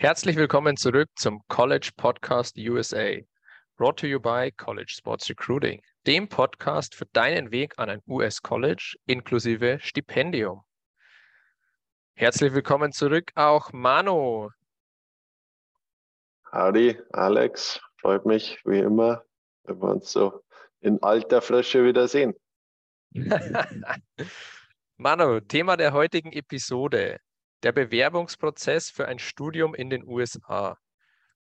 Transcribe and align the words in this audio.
Herzlich 0.00 0.36
willkommen 0.36 0.76
zurück 0.76 1.08
zum 1.16 1.42
College 1.48 1.90
Podcast 1.96 2.56
USA, 2.56 3.16
brought 3.76 3.98
to 3.98 4.06
you 4.06 4.20
by 4.20 4.52
College 4.52 4.94
Sports 4.96 5.28
Recruiting, 5.28 5.82
dem 6.06 6.28
Podcast 6.28 6.94
für 6.94 7.06
deinen 7.06 7.50
Weg 7.50 7.76
an 7.78 7.90
ein 7.90 8.00
US 8.06 8.40
College 8.40 8.94
inklusive 9.06 9.80
Stipendium. 9.80 10.62
Herzlich 12.14 12.54
willkommen 12.54 12.92
zurück 12.92 13.32
auch 13.34 13.72
Manu. 13.72 14.50
Howdy, 16.52 16.96
Alex. 17.12 17.80
Freut 18.00 18.24
mich 18.24 18.56
wie 18.64 18.78
immer, 18.78 19.24
wenn 19.64 19.82
wir 19.82 19.88
uns 19.88 20.12
so 20.12 20.44
in 20.78 21.02
alter 21.02 21.42
Frische 21.42 21.84
wiedersehen. 21.84 22.36
Manu, 24.96 25.40
Thema 25.40 25.76
der 25.76 25.92
heutigen 25.92 26.30
Episode 26.30 27.18
der 27.62 27.72
Bewerbungsprozess 27.72 28.90
für 28.90 29.08
ein 29.08 29.18
Studium 29.18 29.74
in 29.74 29.90
den 29.90 30.06
USA. 30.06 30.78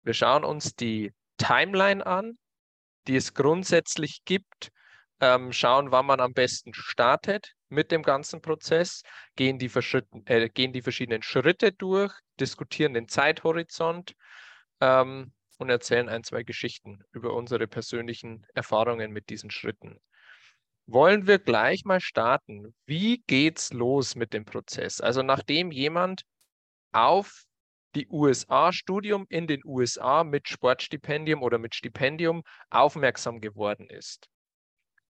Wir 0.02 0.14
schauen 0.14 0.44
uns 0.44 0.74
die 0.74 1.12
Timeline 1.38 2.04
an, 2.04 2.38
die 3.06 3.16
es 3.16 3.34
grundsätzlich 3.34 4.24
gibt, 4.24 4.70
ähm, 5.20 5.52
schauen, 5.52 5.90
wann 5.90 6.06
man 6.06 6.20
am 6.20 6.32
besten 6.32 6.74
startet 6.74 7.52
mit 7.68 7.90
dem 7.90 8.02
ganzen 8.02 8.40
Prozess, 8.40 9.02
gehen 9.36 9.58
die, 9.58 9.70
äh, 10.26 10.48
gehen 10.48 10.72
die 10.72 10.82
verschiedenen 10.82 11.22
Schritte 11.22 11.72
durch, 11.72 12.12
diskutieren 12.40 12.94
den 12.94 13.08
Zeithorizont 13.08 14.14
ähm, 14.80 15.32
und 15.58 15.70
erzählen 15.70 16.08
ein, 16.08 16.24
zwei 16.24 16.42
Geschichten 16.42 17.02
über 17.12 17.32
unsere 17.32 17.66
persönlichen 17.66 18.46
Erfahrungen 18.54 19.12
mit 19.12 19.30
diesen 19.30 19.50
Schritten. 19.50 20.00
Wollen 20.86 21.26
wir 21.26 21.38
gleich 21.38 21.84
mal 21.84 22.00
starten? 22.00 22.74
Wie 22.84 23.22
geht's 23.26 23.72
los 23.72 24.16
mit 24.16 24.34
dem 24.34 24.44
Prozess? 24.44 25.00
Also 25.00 25.22
nachdem 25.22 25.70
jemand 25.70 26.22
auf 26.92 27.44
die 27.94 28.08
USA-Studium 28.08 29.24
in 29.28 29.46
den 29.46 29.62
USA 29.64 30.24
mit 30.24 30.48
Sportstipendium 30.48 31.42
oder 31.42 31.58
mit 31.58 31.74
Stipendium 31.74 32.42
aufmerksam 32.70 33.40
geworden 33.40 33.88
ist. 33.88 34.28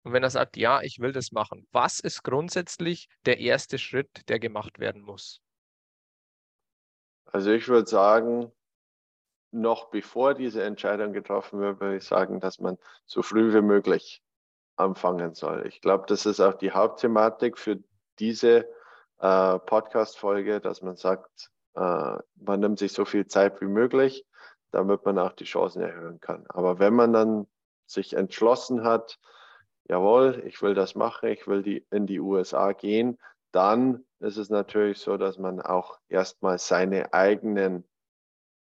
Und 0.04 0.12
wenn 0.12 0.22
er 0.22 0.30
sagt, 0.30 0.56
ja, 0.56 0.82
ich 0.82 0.98
will 1.00 1.12
das 1.12 1.32
machen, 1.32 1.66
was 1.72 1.98
ist 1.98 2.22
grundsätzlich 2.22 3.08
der 3.24 3.38
erste 3.38 3.78
Schritt, 3.78 4.28
der 4.28 4.38
gemacht 4.38 4.78
werden 4.78 5.02
muss? 5.02 5.40
Also 7.24 7.50
ich 7.50 7.66
würde 7.68 7.88
sagen, 7.88 8.52
noch 9.50 9.90
bevor 9.90 10.34
diese 10.34 10.62
Entscheidung 10.62 11.12
getroffen 11.12 11.58
wird, 11.60 11.80
würde 11.80 11.96
ich 11.96 12.04
sagen, 12.04 12.38
dass 12.38 12.60
man 12.60 12.76
so 13.06 13.22
früh 13.22 13.52
wie 13.54 13.62
möglich 13.62 14.23
anfangen 14.76 15.34
soll. 15.34 15.66
Ich 15.66 15.80
glaube, 15.80 16.04
das 16.08 16.26
ist 16.26 16.40
auch 16.40 16.54
die 16.54 16.72
Hauptthematik 16.72 17.58
für 17.58 17.78
diese 18.18 18.68
äh, 19.18 19.58
Podcast-Folge, 19.58 20.60
dass 20.60 20.82
man 20.82 20.96
sagt, 20.96 21.50
äh, 21.74 22.18
man 22.36 22.60
nimmt 22.60 22.78
sich 22.78 22.92
so 22.92 23.04
viel 23.04 23.26
Zeit 23.26 23.60
wie 23.60 23.66
möglich, 23.66 24.24
damit 24.70 25.04
man 25.04 25.18
auch 25.18 25.32
die 25.32 25.44
Chancen 25.44 25.82
erhöhen 25.82 26.20
kann. 26.20 26.44
Aber 26.48 26.78
wenn 26.78 26.94
man 26.94 27.12
dann 27.12 27.46
sich 27.86 28.14
entschlossen 28.14 28.84
hat, 28.84 29.18
jawohl, 29.88 30.42
ich 30.46 30.62
will 30.62 30.74
das 30.74 30.94
machen, 30.94 31.28
ich 31.28 31.46
will 31.46 31.62
die, 31.62 31.86
in 31.90 32.06
die 32.06 32.20
USA 32.20 32.72
gehen, 32.72 33.18
dann 33.52 34.04
ist 34.18 34.36
es 34.36 34.50
natürlich 34.50 34.98
so, 34.98 35.16
dass 35.16 35.38
man 35.38 35.60
auch 35.60 35.98
erstmal 36.08 36.58
seine 36.58 37.12
eigenen 37.12 37.84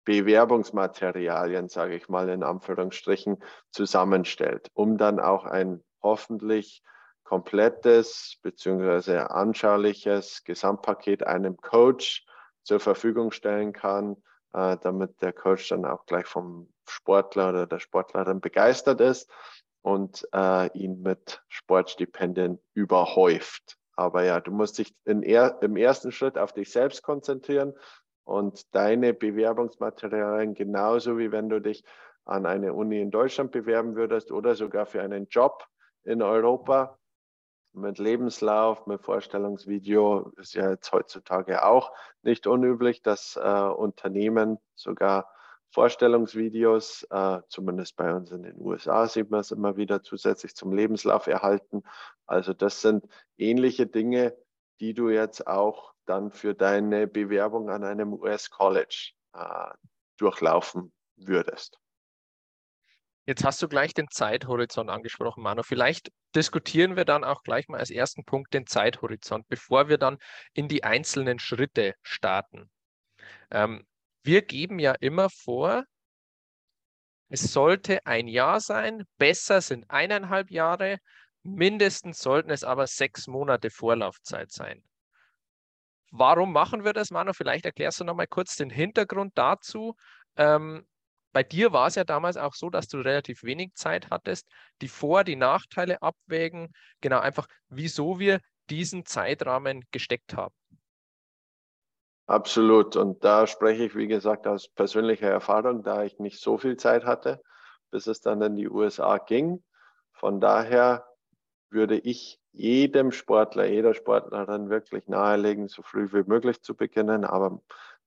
Bewerbungsmaterialien, 0.03 1.67
sage 1.67 1.95
ich 1.95 2.07
mal 2.09 2.29
in 2.29 2.43
Anführungsstrichen, 2.43 3.41
zusammenstellt, 3.71 4.69
um 4.73 4.97
dann 4.97 5.19
auch 5.19 5.45
ein 5.45 5.83
hoffentlich 6.05 6.83
komplettes 7.23 8.37
bzw. 8.43 9.17
anschauliches 9.17 10.43
Gesamtpaket 10.43 11.23
einem 11.23 11.57
Coach 11.57 12.25
zur 12.63 12.79
Verfügung 12.79 13.31
stellen 13.31 13.73
kann, 13.73 14.15
äh, 14.53 14.77
damit 14.81 15.21
der 15.21 15.33
Coach 15.33 15.67
dann 15.69 15.85
auch 15.85 16.05
gleich 16.05 16.27
vom 16.27 16.71
Sportler 16.87 17.49
oder 17.49 17.67
der 17.67 17.79
Sportlerin 17.79 18.41
begeistert 18.41 19.01
ist 19.01 19.29
und 19.81 20.27
äh, 20.33 20.67
ihn 20.77 21.01
mit 21.01 21.43
Sportstipendien 21.47 22.59
überhäuft. 22.73 23.77
Aber 23.95 24.23
ja, 24.23 24.39
du 24.39 24.51
musst 24.51 24.77
dich 24.77 24.95
er, 25.05 25.61
im 25.61 25.77
ersten 25.77 26.11
Schritt 26.11 26.37
auf 26.37 26.53
dich 26.53 26.71
selbst 26.71 27.01
konzentrieren 27.01 27.73
und 28.23 28.75
deine 28.75 29.13
Bewerbungsmaterialien 29.13 30.53
genauso 30.53 31.17
wie 31.17 31.31
wenn 31.31 31.49
du 31.49 31.59
dich 31.59 31.83
an 32.25 32.45
eine 32.45 32.73
Uni 32.73 32.99
in 32.99 33.11
Deutschland 33.11 33.51
bewerben 33.51 33.95
würdest 33.95 34.31
oder 34.31 34.55
sogar 34.55 34.85
für 34.85 35.01
einen 35.01 35.27
Job 35.29 35.67
in 36.05 36.21
Europa 36.21 36.97
mit 37.73 37.99
Lebenslauf, 37.99 38.87
mit 38.87 39.01
Vorstellungsvideo 39.01 40.31
ist 40.37 40.53
ja 40.53 40.69
jetzt 40.69 40.91
heutzutage 40.91 41.65
auch 41.65 41.91
nicht 42.21 42.47
unüblich, 42.47 43.01
dass 43.01 43.35
äh, 43.35 43.41
Unternehmen 43.41 44.57
sogar 44.75 45.29
Vorstellungsvideos, 45.71 47.05
äh, 47.09 47.41
zumindest 47.49 47.97
bei 47.97 48.13
uns 48.13 48.31
in 48.31 48.43
den 48.43 48.61
USA 48.61 49.07
sieht 49.07 49.29
man 49.29 49.41
es 49.41 49.51
immer 49.51 49.75
wieder 49.75 50.01
zusätzlich 50.01 50.55
zum 50.55 50.71
Lebenslauf 50.71 51.27
erhalten. 51.27 51.83
Also 52.25 52.53
das 52.53 52.81
sind 52.81 53.05
ähnliche 53.37 53.85
Dinge, 53.85 54.37
die 54.79 54.93
du 54.93 55.09
jetzt 55.09 55.47
auch 55.47 55.93
dann 56.05 56.31
für 56.31 56.53
deine 56.53 57.07
Bewerbung 57.07 57.69
an 57.69 57.83
einem 57.83 58.13
US-College 58.13 59.11
äh, 59.33 59.71
durchlaufen 60.17 60.93
würdest. 61.17 61.77
Jetzt 63.27 63.43
hast 63.43 63.61
du 63.61 63.67
gleich 63.67 63.93
den 63.93 64.07
Zeithorizont 64.09 64.89
angesprochen, 64.89 65.41
Manu. 65.41 65.63
Vielleicht 65.63 66.11
diskutieren 66.35 66.95
wir 66.95 67.05
dann 67.05 67.23
auch 67.23 67.41
gleich 67.41 67.67
mal 67.67 67.79
als 67.79 67.89
ersten 67.89 68.23
Punkt 68.23 68.53
den 68.53 68.67
Zeithorizont, 68.67 69.47
bevor 69.47 69.89
wir 69.89 69.97
dann 69.97 70.17
in 70.53 70.67
die 70.67 70.83
einzelnen 70.83 71.39
Schritte 71.39 71.95
starten. 72.03 72.69
Ähm, 73.49 73.85
wir 74.23 74.43
geben 74.43 74.77
ja 74.77 74.93
immer 74.93 75.29
vor, 75.29 75.85
es 77.29 77.51
sollte 77.51 78.05
ein 78.05 78.27
Jahr 78.27 78.59
sein, 78.59 79.03
besser 79.17 79.61
sind 79.61 79.89
eineinhalb 79.89 80.51
Jahre, 80.51 80.99
mindestens 81.41 82.19
sollten 82.19 82.51
es 82.51 82.63
aber 82.63 82.85
sechs 82.85 83.27
Monate 83.27 83.71
Vorlaufzeit 83.71 84.51
sein. 84.51 84.83
Warum 86.11 86.53
machen 86.53 86.85
wir 86.85 86.93
das, 86.93 87.09
Manu? 87.09 87.33
Vielleicht 87.33 87.65
erklärst 87.65 87.99
du 87.99 88.03
noch 88.03 88.15
mal 88.15 88.27
kurz 88.27 88.55
den 88.55 88.69
Hintergrund 88.69 89.33
dazu. 89.35 89.95
Ähm, 90.37 90.85
bei 91.35 91.43
dir 91.43 91.73
war 91.73 91.87
es 91.87 91.95
ja 91.95 92.05
damals 92.05 92.37
auch 92.37 92.53
so, 92.53 92.69
dass 92.69 92.87
du 92.87 92.99
relativ 92.99 93.43
wenig 93.43 93.73
Zeit 93.73 94.09
hattest, 94.09 94.47
die 94.81 94.87
Vor-, 94.87 95.25
die 95.25 95.35
Nachteile 95.35 96.01
abwägen, 96.01 96.71
genau 97.01 97.19
einfach, 97.19 97.47
wieso 97.67 98.19
wir 98.19 98.39
diesen 98.69 99.05
Zeitrahmen 99.05 99.83
gesteckt 99.91 100.37
haben. 100.37 100.55
Absolut. 102.27 102.95
Und 102.95 103.25
da 103.25 103.47
spreche 103.47 103.83
ich, 103.83 103.95
wie 103.97 104.07
gesagt, 104.07 104.47
aus 104.47 104.69
persönlicher 104.69 105.29
Erfahrung, 105.29 105.83
da 105.83 106.05
ich 106.05 106.19
nicht 106.19 106.39
so 106.39 106.57
viel 106.57 106.77
Zeit 106.77 107.03
hatte, 107.03 107.41
bis 107.91 108.07
es 108.07 108.21
dann 108.21 108.41
in 108.41 108.55
die 108.55 108.69
USA 108.69 109.17
ging. 109.17 109.61
Von 110.13 110.39
daher 110.39 111.05
würde 111.69 111.97
ich 111.97 112.39
jedem 112.53 113.11
Sportler, 113.11 113.65
jeder 113.65 113.93
Sportlerin 113.93 114.69
wirklich 114.69 115.09
nahelegen, 115.09 115.67
so 115.67 115.81
früh 115.81 116.07
wie 116.13 116.23
möglich 116.23 116.61
zu 116.61 116.75
beginnen, 116.75 117.25
aber 117.25 117.61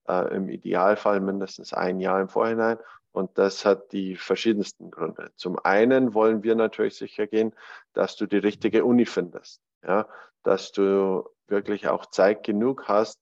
äh, 0.08 0.34
im 0.34 0.48
Idealfall 0.48 1.20
mindestens 1.20 1.74
ein 1.74 2.00
Jahr 2.00 2.22
im 2.22 2.30
Vorhinein 2.30 2.78
und 3.12 3.36
das 3.38 3.64
hat 3.64 3.92
die 3.92 4.16
verschiedensten 4.16 4.90
Gründe. 4.90 5.30
Zum 5.36 5.58
einen 5.58 6.14
wollen 6.14 6.42
wir 6.42 6.54
natürlich 6.54 6.96
sicher 6.96 7.26
gehen, 7.26 7.54
dass 7.92 8.16
du 8.16 8.26
die 8.26 8.38
richtige 8.38 8.84
Uni 8.84 9.06
findest. 9.06 9.60
Ja, 9.82 10.08
dass 10.42 10.72
du 10.72 11.28
wirklich 11.46 11.88
auch 11.88 12.06
Zeit 12.06 12.44
genug 12.44 12.88
hast. 12.88 13.20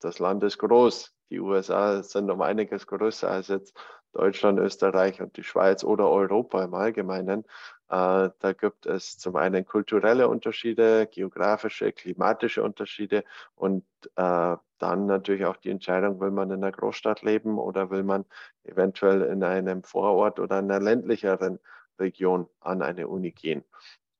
Das 0.00 0.18
Land 0.18 0.42
ist 0.42 0.58
groß. 0.58 1.12
Die 1.30 1.40
USA 1.40 2.02
sind 2.02 2.30
um 2.30 2.40
einiges 2.40 2.86
größer 2.86 3.30
als 3.30 3.48
jetzt 3.48 3.76
Deutschland, 4.12 4.58
Österreich 4.58 5.20
und 5.20 5.36
die 5.36 5.44
Schweiz 5.44 5.84
oder 5.84 6.08
Europa 6.08 6.64
im 6.64 6.74
Allgemeinen. 6.74 7.44
Äh, 7.90 8.30
da 8.38 8.52
gibt 8.52 8.86
es 8.86 9.18
zum 9.18 9.36
einen 9.36 9.64
kulturelle 9.64 10.28
Unterschiede, 10.28 11.06
geografische, 11.06 11.92
klimatische 11.92 12.62
Unterschiede 12.62 13.24
und 13.54 13.84
äh, 14.16 14.56
dann 14.78 15.06
natürlich 15.06 15.46
auch 15.46 15.56
die 15.56 15.70
Entscheidung, 15.70 16.20
will 16.20 16.30
man 16.30 16.50
in 16.50 16.62
einer 16.62 16.72
Großstadt 16.72 17.22
leben 17.22 17.58
oder 17.58 17.90
will 17.90 18.02
man 18.02 18.24
eventuell 18.64 19.22
in 19.22 19.42
einem 19.42 19.82
Vorort 19.82 20.38
oder 20.38 20.58
in 20.58 20.70
einer 20.70 20.80
ländlicheren 20.80 21.58
Region 21.98 22.46
an 22.60 22.82
eine 22.82 23.08
Uni 23.08 23.32
gehen. 23.32 23.64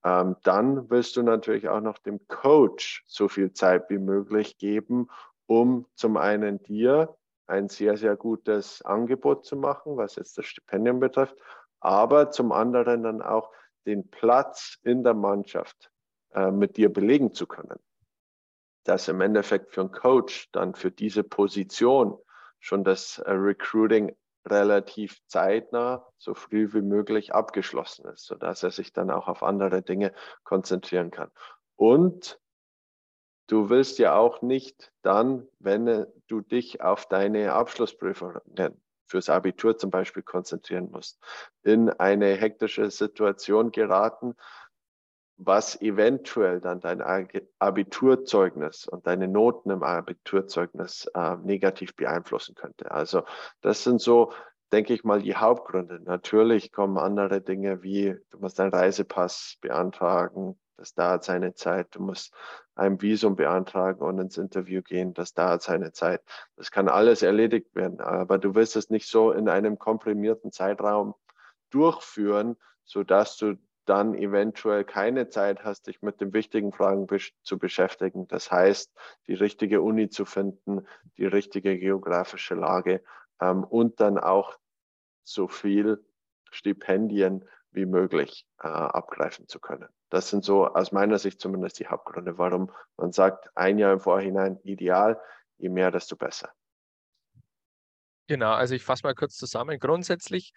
Ähm, 0.04 0.36
dann 0.44 0.88
willst 0.90 1.16
du 1.16 1.22
natürlich 1.22 1.68
auch 1.68 1.80
noch 1.80 1.98
dem 1.98 2.26
Coach 2.28 3.04
so 3.06 3.28
viel 3.28 3.52
Zeit 3.52 3.90
wie 3.90 3.98
möglich 3.98 4.56
geben, 4.58 5.08
um 5.46 5.86
zum 5.94 6.16
einen 6.16 6.62
dir 6.62 7.16
ein 7.46 7.68
sehr, 7.68 7.96
sehr 7.96 8.16
gutes 8.16 8.82
Angebot 8.82 9.44
zu 9.44 9.56
machen, 9.56 9.96
was 9.96 10.16
jetzt 10.16 10.38
das 10.38 10.46
Stipendium 10.46 11.00
betrifft, 11.00 11.36
aber 11.80 12.30
zum 12.30 12.52
anderen 12.52 13.02
dann 13.02 13.22
auch 13.22 13.50
den 13.86 14.10
Platz 14.10 14.78
in 14.82 15.02
der 15.02 15.14
Mannschaft 15.14 15.90
äh, 16.32 16.50
mit 16.50 16.76
dir 16.76 16.92
belegen 16.92 17.32
zu 17.32 17.46
können. 17.46 17.78
Dass 18.84 19.08
im 19.08 19.20
Endeffekt 19.20 19.72
für 19.72 19.82
einen 19.82 19.92
Coach 19.92 20.50
dann 20.52 20.74
für 20.74 20.90
diese 20.90 21.24
Position 21.24 22.18
schon 22.60 22.84
das 22.84 23.18
äh, 23.18 23.30
Recruiting 23.30 24.14
relativ 24.46 25.20
zeitnah, 25.26 26.06
so 26.16 26.34
früh 26.34 26.72
wie 26.72 26.82
möglich 26.82 27.34
abgeschlossen 27.34 28.08
ist, 28.08 28.26
sodass 28.26 28.62
er 28.62 28.70
sich 28.70 28.92
dann 28.92 29.10
auch 29.10 29.28
auf 29.28 29.42
andere 29.42 29.82
Dinge 29.82 30.12
konzentrieren 30.44 31.10
kann. 31.10 31.30
Und 31.76 32.40
du 33.46 33.68
willst 33.68 33.98
ja 33.98 34.16
auch 34.16 34.42
nicht 34.42 34.92
dann, 35.02 35.46
wenn 35.58 36.06
du 36.26 36.40
dich 36.40 36.80
auf 36.80 37.06
deine 37.06 37.52
Abschlussprüfungen 37.52 38.40
fürs 39.08 39.30
Abitur 39.30 39.76
zum 39.78 39.90
Beispiel 39.90 40.22
konzentrieren 40.22 40.90
musst, 40.90 41.18
in 41.62 41.90
eine 41.90 42.34
hektische 42.34 42.90
Situation 42.90 43.72
geraten, 43.72 44.34
was 45.38 45.80
eventuell 45.80 46.60
dann 46.60 46.80
dein 46.80 47.00
Abiturzeugnis 47.60 48.86
und 48.86 49.06
deine 49.06 49.28
Noten 49.28 49.70
im 49.70 49.84
Abiturzeugnis 49.84 51.08
äh, 51.14 51.36
negativ 51.36 51.94
beeinflussen 51.94 52.56
könnte. 52.56 52.90
Also 52.90 53.22
das 53.60 53.84
sind 53.84 54.00
so, 54.00 54.32
denke 54.72 54.94
ich 54.94 55.04
mal, 55.04 55.22
die 55.22 55.36
Hauptgründe. 55.36 56.00
Natürlich 56.00 56.72
kommen 56.72 56.98
andere 56.98 57.40
Dinge 57.40 57.84
wie, 57.84 58.16
du 58.30 58.38
musst 58.38 58.58
deinen 58.58 58.74
Reisepass 58.74 59.58
beantragen, 59.60 60.58
das 60.78 60.94
dauert 60.94 61.24
seine 61.24 61.54
Zeit. 61.54 61.88
Du 61.90 62.00
musst 62.00 62.32
ein 62.74 63.02
Visum 63.02 63.36
beantragen 63.36 64.00
und 64.00 64.18
ins 64.18 64.38
Interview 64.38 64.80
gehen, 64.80 65.12
das 65.12 65.34
dauert 65.34 65.62
seine 65.62 65.92
Zeit. 65.92 66.22
Das 66.56 66.70
kann 66.70 66.88
alles 66.88 67.22
erledigt 67.22 67.74
werden, 67.74 68.00
aber 68.00 68.38
du 68.38 68.54
willst 68.54 68.76
es 68.76 68.88
nicht 68.88 69.08
so 69.08 69.32
in 69.32 69.48
einem 69.48 69.78
komprimierten 69.78 70.52
Zeitraum 70.52 71.14
durchführen, 71.70 72.56
sodass 72.84 73.36
du 73.36 73.58
dann 73.84 74.14
eventuell 74.14 74.84
keine 74.84 75.28
Zeit 75.30 75.64
hast, 75.64 75.86
dich 75.86 76.02
mit 76.02 76.20
den 76.20 76.32
wichtigen 76.32 76.72
Fragen 76.72 77.06
zu 77.42 77.58
beschäftigen. 77.58 78.28
Das 78.28 78.52
heißt, 78.52 78.92
die 79.26 79.34
richtige 79.34 79.82
Uni 79.82 80.10
zu 80.10 80.26
finden, 80.26 80.86
die 81.16 81.26
richtige 81.26 81.78
geografische 81.78 82.54
Lage 82.54 83.02
ähm, 83.40 83.64
und 83.64 84.00
dann 84.00 84.18
auch 84.18 84.58
so 85.24 85.48
viel 85.48 86.04
Stipendien 86.50 87.48
wie 87.70 87.86
möglich 87.86 88.46
äh, 88.62 88.68
abgreifen 88.68 89.48
zu 89.48 89.58
können. 89.58 89.88
Das 90.10 90.30
sind 90.30 90.44
so 90.44 90.66
aus 90.66 90.92
meiner 90.92 91.18
Sicht 91.18 91.40
zumindest 91.40 91.78
die 91.78 91.86
Hauptgründe, 91.86 92.38
warum 92.38 92.72
man 92.96 93.12
sagt, 93.12 93.50
ein 93.54 93.78
Jahr 93.78 93.92
im 93.92 94.00
Vorhinein 94.00 94.58
ideal, 94.62 95.20
je 95.58 95.68
mehr, 95.68 95.90
desto 95.90 96.16
besser. 96.16 96.52
Genau, 98.26 98.52
also 98.52 98.74
ich 98.74 98.84
fasse 98.84 99.04
mal 99.04 99.14
kurz 99.14 99.36
zusammen. 99.36 99.78
Grundsätzlich 99.78 100.52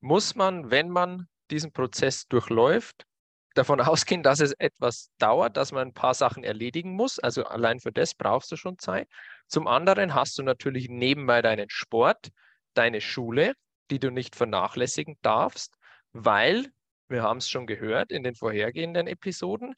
muss 0.00 0.34
man, 0.34 0.70
wenn 0.70 0.88
man 0.88 1.28
diesen 1.50 1.72
Prozess 1.72 2.26
durchläuft, 2.26 3.06
davon 3.54 3.80
ausgehen, 3.80 4.22
dass 4.22 4.40
es 4.40 4.52
etwas 4.52 5.10
dauert, 5.18 5.56
dass 5.56 5.72
man 5.72 5.88
ein 5.88 5.94
paar 5.94 6.14
Sachen 6.14 6.44
erledigen 6.44 6.94
muss. 6.94 7.18
Also 7.18 7.44
allein 7.44 7.80
für 7.80 7.92
das 7.92 8.14
brauchst 8.14 8.50
du 8.52 8.56
schon 8.56 8.78
Zeit. 8.78 9.08
Zum 9.46 9.66
anderen 9.66 10.14
hast 10.14 10.38
du 10.38 10.42
natürlich 10.42 10.88
nebenbei 10.88 11.42
deinen 11.42 11.68
Sport, 11.70 12.30
deine 12.74 13.00
Schule, 13.00 13.54
die 13.90 13.98
du 13.98 14.10
nicht 14.10 14.36
vernachlässigen 14.36 15.18
darfst, 15.22 15.76
weil, 16.12 16.72
wir 17.10 17.22
haben 17.22 17.38
es 17.38 17.50
schon 17.50 17.66
gehört 17.66 18.12
in 18.12 18.22
den 18.22 18.34
vorhergehenden 18.34 19.06
Episoden, 19.06 19.74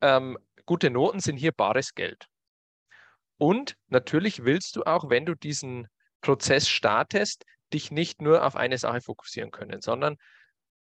ähm, 0.00 0.38
gute 0.66 0.90
Noten 0.90 1.20
sind 1.20 1.36
hier 1.36 1.52
bares 1.52 1.94
Geld. 1.94 2.26
Und 3.38 3.76
natürlich 3.88 4.44
willst 4.44 4.76
du 4.76 4.84
auch, 4.84 5.10
wenn 5.10 5.26
du 5.26 5.34
diesen 5.34 5.88
Prozess 6.20 6.68
startest, 6.68 7.44
dich 7.72 7.90
nicht 7.90 8.22
nur 8.22 8.44
auf 8.44 8.56
eine 8.56 8.78
Sache 8.78 9.00
fokussieren 9.00 9.50
können, 9.50 9.80
sondern 9.80 10.16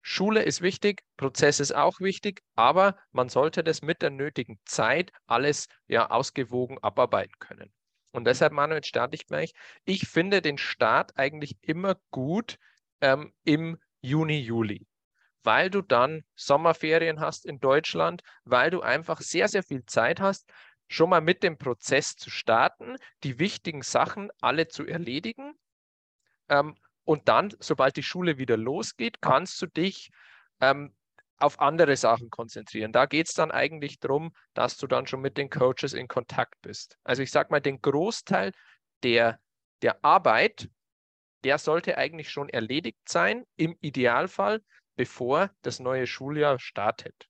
Schule 0.01 0.43
ist 0.43 0.61
wichtig, 0.61 1.01
Prozess 1.17 1.59
ist 1.59 1.75
auch 1.75 1.99
wichtig, 1.99 2.41
aber 2.55 2.95
man 3.11 3.27
sollte 3.27 3.63
das 3.63 3.81
mit 3.81 4.01
der 4.01 4.09
nötigen 4.09 4.59
Zeit 4.63 5.11
alles 5.25 5.67
ja 5.87 6.09
ausgewogen 6.09 6.77
abarbeiten 6.81 7.33
können. 7.39 7.73
Und 8.13 8.25
deshalb, 8.25 8.53
Manuel, 8.53 8.83
starte 8.85 9.15
ich 9.15 9.27
gleich. 9.27 9.51
Ich 9.83 10.07
finde 10.07 10.41
den 10.41 10.57
Start 10.57 11.17
eigentlich 11.17 11.57
immer 11.61 11.95
gut 12.09 12.57
ähm, 13.01 13.33
im 13.43 13.77
Juni, 14.01 14.39
Juli, 14.39 14.87
weil 15.47 15.69
du 15.69 15.81
dann 15.81 16.25
Sommerferien 16.35 17.21
hast 17.21 17.45
in 17.45 17.61
Deutschland, 17.61 18.21
weil 18.43 18.69
du 18.69 18.81
einfach 18.81 19.21
sehr, 19.21 19.47
sehr 19.47 19.63
viel 19.63 19.85
Zeit 19.85 20.19
hast, 20.19 20.51
schon 20.89 21.09
mal 21.09 21.21
mit 21.21 21.41
dem 21.41 21.57
Prozess 21.57 22.17
zu 22.17 22.29
starten, 22.29 22.97
die 23.23 23.39
wichtigen 23.39 23.81
Sachen 23.81 24.29
alle 24.41 24.67
zu 24.67 24.85
erledigen 24.85 25.53
ähm, 26.49 26.75
und 27.05 27.29
dann, 27.29 27.55
sobald 27.61 27.95
die 27.95 28.03
Schule 28.03 28.37
wieder 28.37 28.57
losgeht, 28.57 29.21
kannst 29.21 29.61
du 29.61 29.67
dich 29.67 30.09
ähm, 30.59 30.93
auf 31.37 31.61
andere 31.61 31.95
Sachen 31.95 32.29
konzentrieren. 32.29 32.91
Da 32.91 33.05
geht 33.05 33.29
es 33.29 33.33
dann 33.33 33.49
eigentlich 33.49 33.99
darum, 33.99 34.33
dass 34.53 34.75
du 34.75 34.85
dann 34.85 35.07
schon 35.07 35.21
mit 35.21 35.37
den 35.37 35.49
Coaches 35.49 35.93
in 35.93 36.09
Kontakt 36.09 36.55
bist. 36.61 36.97
Also 37.05 37.23
ich 37.23 37.31
sage 37.31 37.51
mal, 37.51 37.61
den 37.61 37.81
Großteil 37.81 38.51
der, 39.01 39.39
der 39.81 40.03
Arbeit, 40.03 40.67
der 41.45 41.57
sollte 41.57 41.97
eigentlich 41.97 42.31
schon 42.31 42.49
erledigt 42.49 43.07
sein, 43.07 43.45
im 43.55 43.77
Idealfall, 43.79 44.61
bevor 44.97 45.49
das 45.61 45.79
neue 45.79 46.07
Schuljahr 46.07 46.59
startet. 46.59 47.29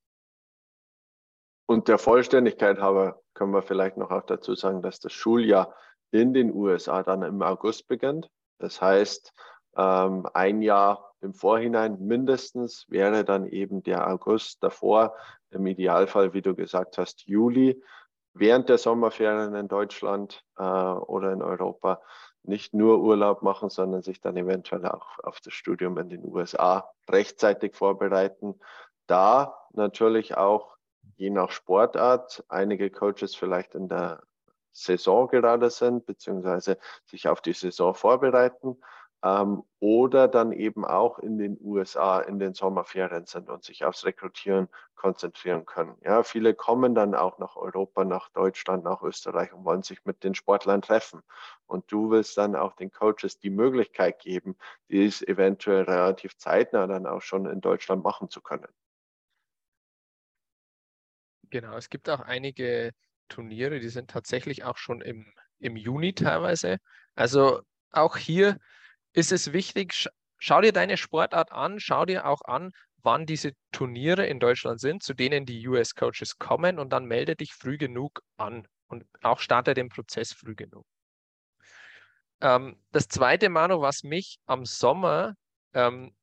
Und 1.67 1.87
der 1.89 1.99
Vollständigkeit 1.99 2.79
halber 2.79 3.21
können 3.33 3.53
wir 3.53 3.61
vielleicht 3.61 3.97
noch 3.97 4.09
auch 4.09 4.23
dazu 4.23 4.55
sagen, 4.55 4.81
dass 4.81 4.99
das 4.99 5.13
Schuljahr 5.13 5.75
in 6.11 6.33
den 6.33 6.51
USA 6.53 7.03
dann 7.03 7.21
im 7.21 7.41
August 7.41 7.87
beginnt. 7.87 8.29
Das 8.57 8.81
heißt, 8.81 9.33
ähm, 9.75 10.25
ein 10.33 10.61
Jahr 10.61 11.13
im 11.21 11.33
Vorhinein 11.33 11.99
mindestens 11.99 12.85
wäre 12.87 13.25
dann 13.25 13.45
eben 13.45 13.83
der 13.83 14.07
August 14.07 14.63
davor, 14.63 15.15
im 15.49 15.65
Idealfall, 15.65 16.33
wie 16.33 16.41
du 16.41 16.55
gesagt 16.55 16.97
hast, 16.97 17.25
Juli, 17.25 17.81
während 18.33 18.69
der 18.69 18.77
Sommerferien 18.77 19.55
in 19.55 19.67
Deutschland 19.67 20.43
äh, 20.57 20.63
oder 20.63 21.31
in 21.31 21.41
Europa 21.41 22.01
nicht 22.47 22.73
nur 22.73 22.99
Urlaub 22.99 23.41
machen, 23.41 23.69
sondern 23.69 24.01
sich 24.01 24.21
dann 24.21 24.37
eventuell 24.37 24.85
auch 24.85 25.19
auf 25.19 25.39
das 25.41 25.53
Studium 25.53 25.97
in 25.97 26.09
den 26.09 26.23
USA 26.25 26.89
rechtzeitig 27.09 27.75
vorbereiten. 27.75 28.59
Da 29.07 29.57
natürlich 29.71 30.37
auch 30.37 30.77
je 31.15 31.29
nach 31.29 31.51
Sportart 31.51 32.43
einige 32.49 32.89
Coaches 32.89 33.35
vielleicht 33.35 33.75
in 33.75 33.87
der 33.87 34.23
Saison 34.71 35.27
gerade 35.27 35.69
sind, 35.69 36.05
beziehungsweise 36.05 36.77
sich 37.05 37.27
auf 37.27 37.41
die 37.41 37.53
Saison 37.53 37.95
vorbereiten 37.95 38.77
ähm, 39.23 39.63
oder 39.79 40.27
dann 40.27 40.51
eben 40.51 40.85
auch 40.85 41.19
in 41.19 41.37
den 41.37 41.57
USA 41.59 42.19
in 42.19 42.39
den 42.39 42.53
Sommerferien 42.53 43.25
sind 43.25 43.49
und 43.49 43.63
sich 43.63 43.83
aufs 43.83 44.05
Rekrutieren 44.05 44.67
konzentrieren 44.95 45.65
können. 45.65 45.95
Ja, 46.03 46.23
viele 46.23 46.53
kommen 46.53 46.95
dann 46.95 47.15
auch 47.15 47.37
nach 47.39 47.55
Europa, 47.55 48.03
nach 48.03 48.29
Deutschland, 48.29 48.83
nach 48.83 49.01
Österreich 49.01 49.53
und 49.53 49.65
wollen 49.65 49.83
sich 49.83 50.05
mit 50.05 50.23
den 50.23 50.35
Sportlern 50.35 50.81
treffen. 50.81 51.21
Und 51.65 51.91
du 51.91 52.11
willst 52.11 52.37
dann 52.37 52.55
auch 52.55 52.73
den 52.73 52.91
Coaches 52.91 53.39
die 53.39 53.49
Möglichkeit 53.49 54.19
geben, 54.19 54.57
dies 54.89 55.21
eventuell 55.21 55.83
relativ 55.83 56.37
zeitnah 56.37 56.87
dann 56.87 57.05
auch 57.05 57.21
schon 57.21 57.45
in 57.45 57.61
Deutschland 57.61 58.03
machen 58.03 58.29
zu 58.29 58.41
können. 58.41 58.67
Genau, 61.49 61.77
es 61.77 61.89
gibt 61.89 62.09
auch 62.09 62.19
einige 62.19 62.91
Turniere, 63.29 63.79
die 63.79 63.89
sind 63.89 64.09
tatsächlich 64.09 64.63
auch 64.63 64.77
schon 64.77 65.01
im, 65.01 65.31
im 65.59 65.75
Juni 65.75 66.13
teilweise. 66.13 66.77
Also 67.15 67.61
auch 67.91 68.17
hier 68.17 68.57
ist 69.13 69.31
es 69.31 69.53
wichtig, 69.53 70.07
schau 70.37 70.61
dir 70.61 70.73
deine 70.73 70.97
Sportart 70.97 71.51
an, 71.51 71.79
schau 71.79 72.05
dir 72.05 72.25
auch 72.25 72.41
an, 72.43 72.71
wann 73.03 73.25
diese 73.25 73.51
Turniere 73.71 74.25
in 74.25 74.39
Deutschland 74.39 74.79
sind, 74.79 75.03
zu 75.03 75.13
denen 75.13 75.45
die 75.45 75.67
US-Coaches 75.67 76.37
kommen 76.39 76.79
und 76.79 76.89
dann 76.91 77.05
melde 77.05 77.35
dich 77.35 77.53
früh 77.53 77.77
genug 77.77 78.21
an 78.37 78.67
und 78.87 79.05
auch 79.21 79.39
starte 79.39 79.73
den 79.73 79.89
Prozess 79.89 80.33
früh 80.33 80.55
genug. 80.55 80.85
Ähm, 82.41 82.79
das 82.91 83.07
zweite, 83.07 83.49
Manu, 83.49 83.81
was 83.81 84.03
mich 84.03 84.39
am 84.45 84.65
Sommer, 84.65 85.35
ähm, 85.73 86.15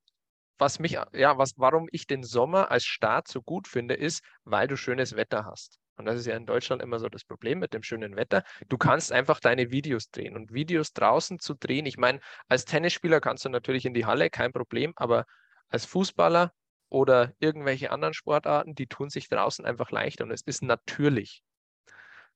was 0.58 0.78
mich, 0.78 0.92
ja, 1.12 1.38
was, 1.38 1.54
warum 1.56 1.88
ich 1.90 2.06
den 2.06 2.22
Sommer 2.22 2.70
als 2.70 2.84
Start 2.84 3.28
so 3.28 3.42
gut 3.42 3.66
finde, 3.66 3.94
ist, 3.94 4.22
weil 4.44 4.68
du 4.68 4.76
schönes 4.76 5.16
Wetter 5.16 5.44
hast. 5.44 5.78
Und 5.96 6.06
das 6.06 6.16
ist 6.16 6.26
ja 6.26 6.36
in 6.36 6.46
Deutschland 6.46 6.82
immer 6.82 6.98
so 6.98 7.08
das 7.08 7.24
Problem 7.24 7.58
mit 7.60 7.72
dem 7.72 7.82
schönen 7.82 8.16
Wetter. 8.16 8.42
Du 8.68 8.78
kannst 8.78 9.12
einfach 9.12 9.40
deine 9.40 9.70
Videos 9.70 10.10
drehen. 10.10 10.36
Und 10.36 10.52
Videos 10.52 10.92
draußen 10.92 11.38
zu 11.38 11.54
drehen, 11.54 11.86
ich 11.86 11.98
meine, 11.98 12.20
als 12.48 12.64
Tennisspieler 12.64 13.20
kannst 13.20 13.44
du 13.44 13.48
natürlich 13.48 13.86
in 13.86 13.94
die 13.94 14.06
Halle, 14.06 14.30
kein 14.30 14.52
Problem, 14.52 14.92
aber 14.96 15.24
als 15.68 15.84
Fußballer 15.86 16.52
oder 16.88 17.32
irgendwelche 17.38 17.90
anderen 17.90 18.14
Sportarten, 18.14 18.74
die 18.74 18.86
tun 18.86 19.10
sich 19.10 19.28
draußen 19.28 19.64
einfach 19.64 19.90
leichter 19.90 20.24
und 20.24 20.30
es 20.30 20.42
ist 20.42 20.62
natürlich. 20.62 21.42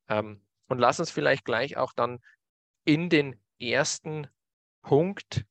Ähm, 0.08 0.44
und 0.68 0.78
lass 0.78 1.00
uns 1.00 1.10
vielleicht 1.10 1.44
gleich 1.44 1.76
auch 1.76 1.92
dann 1.92 2.18
in 2.84 3.08
den 3.10 3.40
ersten 3.60 4.28
Punkt 4.82 5.44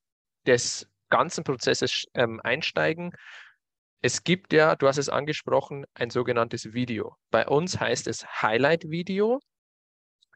des 0.46 0.90
ganzen 1.10 1.44
Prozesses 1.44 2.06
ähm, 2.14 2.42
einsteigen. 2.44 3.14
Es 4.02 4.24
gibt 4.24 4.54
ja, 4.54 4.76
du 4.76 4.88
hast 4.88 4.98
es 4.98 5.10
angesprochen, 5.10 5.86
ein 5.94 6.10
sogenanntes 6.10 6.74
Video. 6.74 7.16
Bei 7.32 7.48
uns 7.48 7.80
heißt 7.80 8.08
es 8.08 8.26
Highlight-Video. 8.42 9.40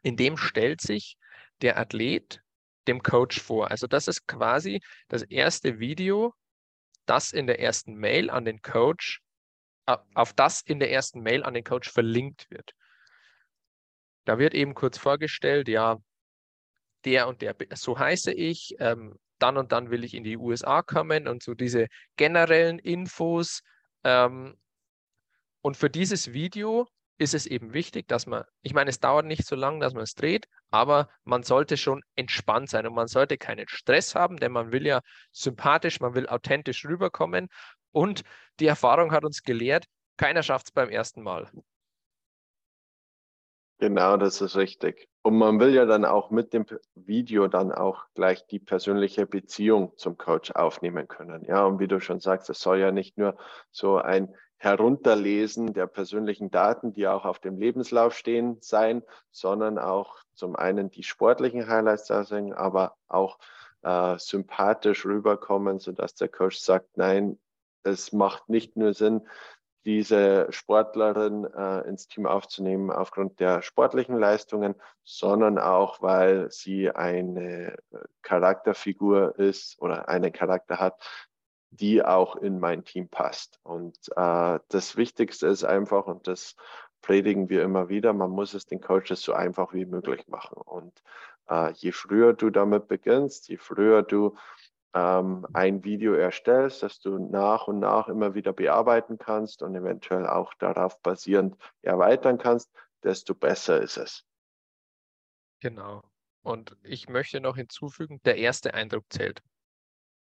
In 0.02 0.16
dem 0.16 0.36
stellt 0.36 0.80
sich 0.80 1.16
der 1.60 1.78
Athlet 1.78 2.42
dem 2.88 3.02
Coach 3.02 3.40
vor. 3.40 3.70
Also 3.70 3.86
das 3.86 4.08
ist 4.08 4.26
quasi 4.26 4.80
das 5.08 5.22
erste 5.22 5.78
Video, 5.78 6.34
das 7.06 7.32
in 7.32 7.46
der 7.46 7.60
ersten 7.60 7.94
Mail 7.94 8.30
an 8.30 8.44
den 8.44 8.60
Coach, 8.62 9.20
auf 9.86 10.32
das 10.32 10.62
in 10.62 10.80
der 10.80 10.90
ersten 10.90 11.20
Mail 11.20 11.44
an 11.44 11.54
den 11.54 11.64
Coach 11.64 11.90
verlinkt 11.90 12.50
wird. 12.50 12.72
Da 14.24 14.38
wird 14.38 14.54
eben 14.54 14.74
kurz 14.74 14.98
vorgestellt, 14.98 15.68
ja, 15.68 15.98
der 17.04 17.28
und 17.28 17.42
der, 17.42 17.56
so 17.74 17.98
heiße 17.98 18.32
ich, 18.32 18.74
ähm, 18.78 19.18
dann 19.42 19.56
und 19.56 19.72
dann 19.72 19.90
will 19.90 20.04
ich 20.04 20.14
in 20.14 20.24
die 20.24 20.36
USA 20.36 20.82
kommen 20.82 21.28
und 21.28 21.42
so 21.42 21.54
diese 21.54 21.88
generellen 22.16 22.78
Infos. 22.78 23.62
Ähm, 24.04 24.56
und 25.60 25.76
für 25.76 25.90
dieses 25.90 26.32
Video 26.32 26.88
ist 27.18 27.34
es 27.34 27.46
eben 27.46 27.72
wichtig, 27.72 28.08
dass 28.08 28.26
man, 28.26 28.44
ich 28.62 28.74
meine, 28.74 28.90
es 28.90 29.00
dauert 29.00 29.26
nicht 29.26 29.46
so 29.46 29.54
lange, 29.54 29.80
dass 29.80 29.94
man 29.94 30.02
es 30.02 30.14
dreht, 30.14 30.46
aber 30.70 31.08
man 31.24 31.42
sollte 31.42 31.76
schon 31.76 32.02
entspannt 32.16 32.70
sein 32.70 32.86
und 32.86 32.94
man 32.94 33.06
sollte 33.06 33.38
keinen 33.38 33.68
Stress 33.68 34.14
haben, 34.14 34.38
denn 34.38 34.52
man 34.52 34.72
will 34.72 34.86
ja 34.86 35.00
sympathisch, 35.30 36.00
man 36.00 36.14
will 36.14 36.28
authentisch 36.28 36.84
rüberkommen. 36.84 37.48
Und 37.92 38.22
die 38.60 38.66
Erfahrung 38.66 39.12
hat 39.12 39.24
uns 39.24 39.42
gelehrt, 39.42 39.86
keiner 40.16 40.42
schafft 40.42 40.66
es 40.66 40.72
beim 40.72 40.88
ersten 40.88 41.22
Mal. 41.22 41.50
Genau, 43.82 44.16
das 44.16 44.40
ist 44.40 44.54
richtig. 44.54 45.08
Und 45.22 45.38
man 45.38 45.58
will 45.58 45.74
ja 45.74 45.86
dann 45.86 46.04
auch 46.04 46.30
mit 46.30 46.52
dem 46.52 46.66
Video 46.94 47.48
dann 47.48 47.72
auch 47.72 48.04
gleich 48.14 48.46
die 48.46 48.60
persönliche 48.60 49.26
Beziehung 49.26 49.92
zum 49.96 50.16
Coach 50.16 50.52
aufnehmen 50.52 51.08
können. 51.08 51.44
Ja, 51.46 51.64
und 51.64 51.80
wie 51.80 51.88
du 51.88 51.98
schon 51.98 52.20
sagst, 52.20 52.48
es 52.48 52.60
soll 52.60 52.78
ja 52.78 52.92
nicht 52.92 53.18
nur 53.18 53.36
so 53.72 53.96
ein 53.96 54.32
Herunterlesen 54.58 55.72
der 55.72 55.88
persönlichen 55.88 56.52
Daten, 56.52 56.92
die 56.92 57.08
auch 57.08 57.24
auf 57.24 57.40
dem 57.40 57.58
Lebenslauf 57.58 58.14
stehen, 58.14 58.58
sein, 58.60 59.02
sondern 59.32 59.78
auch 59.80 60.14
zum 60.32 60.54
einen 60.54 60.88
die 60.92 61.02
sportlichen 61.02 61.66
Highlights 61.66 62.06
da 62.06 62.22
sind, 62.22 62.52
aber 62.52 62.94
auch 63.08 63.40
äh, 63.82 64.16
sympathisch 64.16 65.04
rüberkommen, 65.04 65.80
sodass 65.80 66.14
der 66.14 66.28
Coach 66.28 66.58
sagt, 66.58 66.96
nein, 66.96 67.36
es 67.82 68.12
macht 68.12 68.48
nicht 68.48 68.76
nur 68.76 68.94
Sinn, 68.94 69.26
diese 69.84 70.46
Sportlerin 70.50 71.44
äh, 71.44 71.80
ins 71.88 72.06
Team 72.06 72.26
aufzunehmen 72.26 72.90
aufgrund 72.90 73.40
der 73.40 73.62
sportlichen 73.62 74.16
Leistungen, 74.16 74.74
sondern 75.04 75.58
auch, 75.58 76.02
weil 76.02 76.50
sie 76.50 76.90
eine 76.90 77.76
Charakterfigur 78.22 79.38
ist 79.38 79.80
oder 79.80 80.08
einen 80.08 80.32
Charakter 80.32 80.78
hat, 80.78 81.02
die 81.70 82.04
auch 82.04 82.36
in 82.36 82.60
mein 82.60 82.84
Team 82.84 83.08
passt. 83.08 83.58
Und 83.62 83.96
äh, 84.14 84.58
das 84.68 84.96
Wichtigste 84.96 85.46
ist 85.46 85.64
einfach, 85.64 86.06
und 86.06 86.28
das 86.28 86.54
predigen 87.00 87.48
wir 87.48 87.62
immer 87.62 87.88
wieder, 87.88 88.12
man 88.12 88.30
muss 88.30 88.54
es 88.54 88.66
den 88.66 88.80
Coaches 88.80 89.22
so 89.22 89.32
einfach 89.32 89.72
wie 89.72 89.86
möglich 89.86 90.28
machen. 90.28 90.60
Und 90.60 91.02
äh, 91.48 91.72
je 91.72 91.92
früher 91.92 92.34
du 92.34 92.50
damit 92.50 92.88
beginnst, 92.88 93.48
je 93.48 93.56
früher 93.56 94.02
du 94.02 94.36
ähm, 94.94 95.46
ein 95.52 95.84
Video 95.84 96.14
erstellst, 96.14 96.82
das 96.82 97.00
du 97.00 97.18
nach 97.18 97.68
und 97.68 97.78
nach 97.78 98.08
immer 98.08 98.34
wieder 98.34 98.52
bearbeiten 98.52 99.18
kannst 99.18 99.62
und 99.62 99.74
eventuell 99.74 100.26
auch 100.26 100.54
darauf 100.54 101.00
basierend 101.00 101.56
erweitern 101.82 102.38
kannst, 102.38 102.70
desto 103.02 103.34
besser 103.34 103.80
ist 103.80 103.96
es. 103.96 104.24
Genau. 105.60 106.02
Und 106.42 106.76
ich 106.82 107.08
möchte 107.08 107.40
noch 107.40 107.56
hinzufügen, 107.56 108.20
der 108.24 108.36
erste 108.36 108.74
Eindruck 108.74 109.04
zählt. 109.10 109.40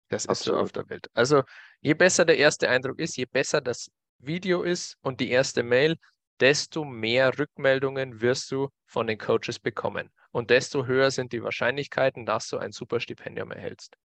Das 0.09 0.24
ist 0.24 0.29
Absolut. 0.29 0.57
so 0.57 0.63
auf 0.63 0.71
der 0.71 0.89
Welt. 0.89 1.09
Also 1.13 1.43
je 1.81 1.93
besser 1.93 2.25
der 2.25 2.38
erste 2.38 2.69
Eindruck 2.69 3.00
ist, 3.00 3.17
je 3.17 3.25
besser 3.25 3.62
das 3.62 3.91
Video 4.19 4.63
ist 4.63 4.97
und 5.01 5.19
die 5.19 5.29
erste 5.29 5.63
Mail, 5.63 5.97
desto 6.39 6.86
mehr 6.86 7.38
Rückmeldungen 7.38 8.21
wirst 8.21 8.51
du 8.51 8.69
von 8.86 9.07
den 9.07 9.17
Coaches 9.17 9.59
bekommen. 9.59 10.09
Und 10.31 10.50
desto 10.50 10.86
höher 10.86 11.12
sind 11.12 11.33
die 11.33 11.43
Wahrscheinlichkeiten, 11.43 12.25
dass 12.25 12.47
du 12.47 12.57
ein 12.57 12.71
super 12.71 13.00
Stipendium 13.00 13.51
erhältst. 13.51 13.97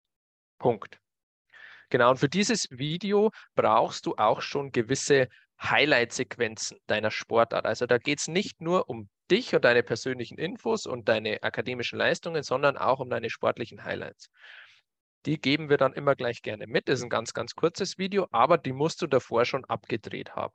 Punkt. 0.60 1.00
Genau, 1.88 2.10
und 2.10 2.18
für 2.18 2.28
dieses 2.28 2.68
Video 2.70 3.32
brauchst 3.56 4.06
du 4.06 4.14
auch 4.14 4.42
schon 4.42 4.70
gewisse 4.70 5.26
Highlight-Sequenzen 5.60 6.78
deiner 6.86 7.10
Sportart. 7.10 7.66
Also 7.66 7.86
da 7.86 7.98
geht 7.98 8.20
es 8.20 8.28
nicht 8.28 8.60
nur 8.60 8.88
um 8.88 9.08
dich 9.28 9.54
und 9.54 9.64
deine 9.64 9.82
persönlichen 9.82 10.38
Infos 10.38 10.86
und 10.86 11.08
deine 11.08 11.42
akademischen 11.42 11.98
Leistungen, 11.98 12.44
sondern 12.44 12.78
auch 12.78 13.00
um 13.00 13.10
deine 13.10 13.28
sportlichen 13.28 13.82
Highlights. 13.82 14.30
Die 15.26 15.40
geben 15.40 15.68
wir 15.68 15.76
dann 15.76 15.92
immer 15.92 16.14
gleich 16.14 16.42
gerne 16.42 16.66
mit. 16.66 16.88
Das 16.88 17.00
ist 17.00 17.04
ein 17.04 17.10
ganz, 17.10 17.34
ganz 17.34 17.54
kurzes 17.54 17.98
Video, 17.98 18.28
aber 18.30 18.56
die 18.56 18.72
musst 18.72 19.02
du 19.02 19.06
davor 19.06 19.44
schon 19.44 19.64
abgedreht 19.64 20.36
haben. 20.36 20.54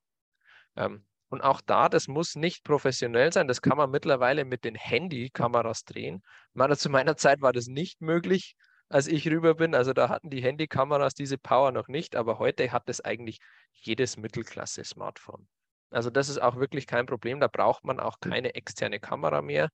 Ähm, 0.75 1.05
und 1.29 1.41
auch 1.41 1.61
da, 1.61 1.89
das 1.89 2.07
muss 2.07 2.35
nicht 2.35 2.63
professionell 2.63 3.33
sein. 3.33 3.47
Das 3.47 3.61
kann 3.61 3.77
man 3.77 3.91
mittlerweile 3.91 4.45
mit 4.45 4.63
den 4.63 4.75
Handykameras 4.75 5.83
drehen. 5.83 6.23
Meine, 6.53 6.77
zu 6.77 6.89
meiner 6.89 7.17
Zeit 7.17 7.41
war 7.41 7.51
das 7.51 7.67
nicht 7.67 8.01
möglich 8.01 8.55
als 8.89 9.07
ich 9.07 9.27
rüber 9.27 9.55
bin. 9.55 9.75
Also 9.75 9.93
da 9.93 10.09
hatten 10.09 10.29
die 10.29 10.41
Handykameras 10.41 11.13
diese 11.13 11.37
Power 11.37 11.71
noch 11.71 11.87
nicht, 11.87 12.15
aber 12.15 12.39
heute 12.39 12.71
hat 12.71 12.89
es 12.89 13.03
eigentlich 13.03 13.39
jedes 13.73 14.17
Mittelklasse-Smartphone. 14.17 15.47
Also 15.89 16.09
das 16.09 16.29
ist 16.29 16.41
auch 16.41 16.57
wirklich 16.57 16.87
kein 16.87 17.05
Problem. 17.05 17.39
Da 17.39 17.47
braucht 17.47 17.85
man 17.85 17.99
auch 17.99 18.17
hm. 18.23 18.31
keine 18.31 18.55
externe 18.55 18.99
Kamera 18.99 19.41
mehr. 19.41 19.69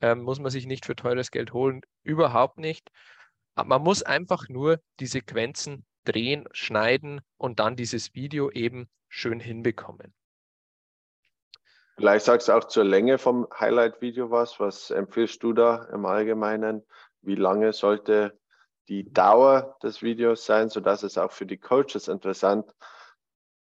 Ähm, 0.00 0.22
muss 0.22 0.40
man 0.40 0.50
sich 0.50 0.66
nicht 0.66 0.84
für 0.86 0.96
teures 0.96 1.30
Geld 1.30 1.52
holen. 1.52 1.82
Überhaupt 2.02 2.58
nicht. 2.58 2.90
Aber 3.54 3.68
man 3.68 3.82
muss 3.82 4.02
einfach 4.02 4.48
nur 4.48 4.80
die 5.00 5.06
Sequenzen 5.06 5.86
drehen, 6.04 6.48
schneiden 6.52 7.20
und 7.38 7.60
dann 7.60 7.76
dieses 7.76 8.14
Video 8.14 8.50
eben 8.50 8.88
schön 9.08 9.40
hinbekommen. 9.40 10.12
Vielleicht 11.96 12.24
sagst 12.24 12.48
du 12.48 12.52
auch 12.52 12.64
zur 12.64 12.84
Länge 12.84 13.18
vom 13.18 13.46
Highlight-Video 13.58 14.30
was. 14.30 14.58
Was 14.58 14.90
empfiehlst 14.90 15.42
du 15.44 15.52
da 15.52 15.84
im 15.92 16.04
Allgemeinen? 16.04 16.84
Wie 17.22 17.36
lange 17.36 17.72
sollte 17.72 18.36
die 18.88 19.12
Dauer 19.12 19.76
des 19.82 20.02
Videos 20.02 20.44
sein, 20.44 20.68
sodass 20.68 21.02
es 21.02 21.18
auch 21.18 21.32
für 21.32 21.46
die 21.46 21.58
Coaches 21.58 22.08
interessant 22.08 22.74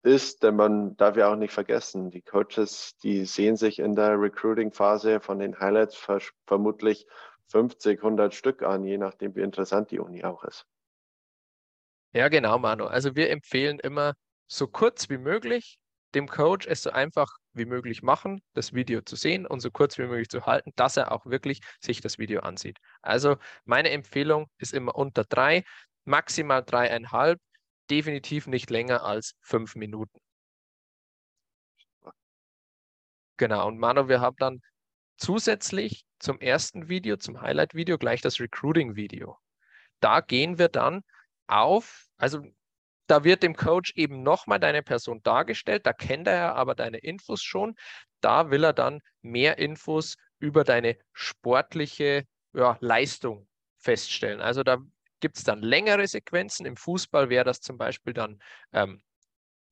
ist, 0.03 0.43
denn 0.43 0.57
man 0.57 0.97
darf 0.97 1.17
ja 1.17 1.31
auch 1.31 1.37
nicht 1.37 1.53
vergessen, 1.53 2.11
die 2.11 2.23
Coaches, 2.23 2.97
die 3.03 3.25
sehen 3.25 3.57
sich 3.57 3.79
in 3.79 3.97
der 3.97 4.21
Recruiting-Phase 4.21 5.21
von 5.21 5.39
den 5.39 5.59
Highlights 5.59 5.97
vermutlich 6.47 7.07
50, 7.49 7.99
100 8.03 8.35
Stück 8.35 8.63
an, 8.63 8.85
je 8.85 8.99
nachdem, 8.99 9.35
wie 9.35 9.43
interessant 9.43 9.91
die 9.91 9.99
Uni 9.99 10.23
auch 10.25 10.45
ist. 10.45 10.67
Ja, 12.13 12.29
genau, 12.29 12.59
Manu. 12.59 12.85
Also 12.85 13.17
wir 13.17 13.31
empfehlen 13.31 13.81
immer 13.81 14.15
so 14.47 14.67
kurz 14.67 15.11
wie 15.11 15.19
möglich, 15.19 15.79
dem 16.15 16.29
Coach 16.29 16.67
es 16.67 16.83
so 16.83 16.91
einfach 16.91 17.37
wie 17.53 17.67
möglich 17.67 18.03
machen, 18.03 18.43
das 18.55 18.73
Video 18.73 19.03
zu 19.03 19.17
sehen 19.17 19.47
und 19.47 19.61
so 19.61 19.71
kurz 19.71 19.99
wie 19.99 20.07
möglich 20.07 20.29
zu 20.29 20.47
halten, 20.47 20.73
dass 20.77 20.97
er 20.97 21.13
auch 21.13 21.27
wirklich 21.27 21.61
sich 21.81 22.01
das 22.01 22.19
Video 22.19 22.41
ansieht. 22.41 22.79
Also 23.03 23.37
meine 23.65 23.91
Empfehlung 23.91 24.47
ist 24.59 24.73
immer 24.73 24.95
unter 24.95 25.25
drei, 25.25 25.65
maximal 26.05 26.63
dreieinhalb, 26.65 27.41
definitiv 27.91 28.47
nicht 28.47 28.71
länger 28.71 29.03
als 29.05 29.35
fünf 29.41 29.75
Minuten. 29.77 30.19
Genau, 33.37 33.69
und 33.69 33.79
Manu, 33.79 34.09
wir 34.09 34.21
haben 34.21 34.37
dann 34.39 34.61
zusätzlich 35.17 36.05
zum 36.19 36.41
ersten 36.41 36.89
Video, 36.89 37.17
zum 37.17 37.41
Highlight-Video, 37.41 37.99
gleich 37.99 38.21
das 38.21 38.41
Recruiting-Video. 38.41 39.39
Da 40.01 40.21
gehen 40.21 40.59
wir 40.59 40.69
dann 40.69 41.03
auf, 41.47 42.07
also 42.17 42.43
da 43.09 43.25
wird 43.25 43.43
dem 43.43 43.57
Coach 43.57 43.93
eben 43.97 44.23
nochmal 44.23 44.61
deine 44.61 44.83
Person 44.83 45.21
dargestellt, 45.23 45.87
da 45.87 45.93
kennt 45.93 46.29
er 46.29 46.55
aber 46.55 46.75
deine 46.75 46.99
Infos 46.99 47.43
schon. 47.43 47.75
Da 48.21 48.51
will 48.51 48.65
er 48.65 48.73
dann 48.73 49.01
mehr 49.23 49.59
Infos 49.59 50.17
über 50.39 50.63
deine 50.63 50.97
sportliche 51.13 52.25
ja, 52.53 52.77
Leistung 52.81 53.49
feststellen. 53.79 54.41
Also 54.41 54.63
da 54.63 54.79
gibt 55.21 55.39
es 55.39 55.45
dann 55.45 55.63
längere 55.63 56.07
Sequenzen. 56.07 56.67
Im 56.67 56.77
Fußball 56.77 57.31
wäre 57.31 57.45
das 57.45 57.61
zum 57.61 57.79
Beispiel 57.79 58.13
dann 58.13 58.41
ähm, 58.73 59.03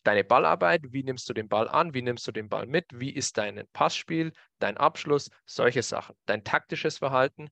deine 0.02 0.25
Ballarbeit, 0.25 0.83
wie 0.88 1.02
nimmst 1.02 1.28
du 1.28 1.35
den 1.35 1.49
Ball 1.49 1.69
an, 1.69 1.93
wie 1.93 2.02
nimmst 2.02 2.26
du 2.26 2.33
den 2.33 2.49
Ball 2.49 2.66
mit, 2.66 2.87
wie 2.95 3.11
ist 3.11 3.38
dein 3.38 3.66
Passspiel, 3.73 4.33
dein 4.61 4.76
Abschluss, 4.76 5.31
solche 5.45 5.83
Sachen, 5.83 6.16
dein 6.26 6.45
taktisches 6.45 6.99
Verhalten. 6.99 7.49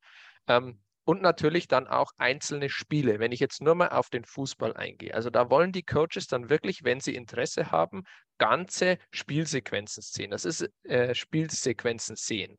Ähm, 0.47 0.81
und 1.05 1.23
natürlich 1.23 1.69
dann 1.69 1.87
auch 1.87 2.13
einzelne 2.17 2.69
Spiele, 2.69 3.19
wenn 3.19 3.33
ich 3.33 3.41
jetzt 3.41 3.63
nur 3.63 3.75
mal 3.75 3.89
auf 3.89 4.11
den 4.11 4.25
Fußball 4.25 4.75
eingehe. 4.75 5.15
Also 5.15 5.31
da 5.31 5.51
wollen 5.51 5.73
die 5.73 5.83
Coaches 5.83 6.27
dann 6.27 6.49
wirklich, 6.49 6.85
wenn 6.85 7.01
sie 7.01 7.15
Interesse 7.15 7.71
haben, 7.71 8.05
ganze 8.39 8.99
Spielsequenzen 9.11 10.03
sehen. 10.03 10.31
Das 10.31 10.45
ist 10.45 10.69
äh, 10.85 11.15
Spielsequenzen 11.15 12.17
sehen. 12.17 12.59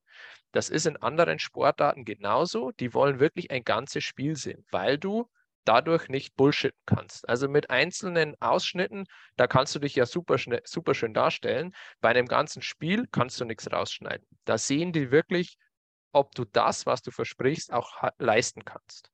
Das 0.51 0.69
ist 0.69 0.85
in 0.85 0.97
anderen 0.97 1.39
Sportarten 1.39 2.05
genauso. 2.05 2.71
Die 2.79 2.93
wollen 2.93 3.19
wirklich 3.19 3.51
ein 3.51 3.63
ganzes 3.63 4.03
Spiel 4.03 4.35
sehen, 4.35 4.65
weil 4.71 4.97
du 4.97 5.29
dadurch 5.65 6.07
nicht 6.07 6.35
bullshitten 6.35 6.79
kannst. 6.85 7.27
Also 7.27 7.49
mit 7.49 7.69
einzelnen 7.69 8.35
Ausschnitten, 8.39 9.05
da 9.35 9.47
kannst 9.47 9.75
du 9.75 9.79
dich 9.79 9.95
ja 9.95 10.05
super, 10.05 10.37
super 10.63 10.93
schön 10.93 11.13
darstellen. 11.13 11.73
Bei 12.01 12.09
einem 12.09 12.27
ganzen 12.27 12.61
Spiel 12.61 13.07
kannst 13.11 13.41
du 13.41 13.45
nichts 13.45 13.69
rausschneiden. 13.71 14.25
Da 14.45 14.57
sehen 14.57 14.93
die 14.93 15.11
wirklich 15.11 15.57
ob 16.15 16.33
du 16.33 16.45
das, 16.45 16.85
was 16.85 17.01
du 17.01 17.11
versprichst, 17.11 17.73
auch 17.73 18.01
leisten 18.17 18.63
kannst. 18.63 19.11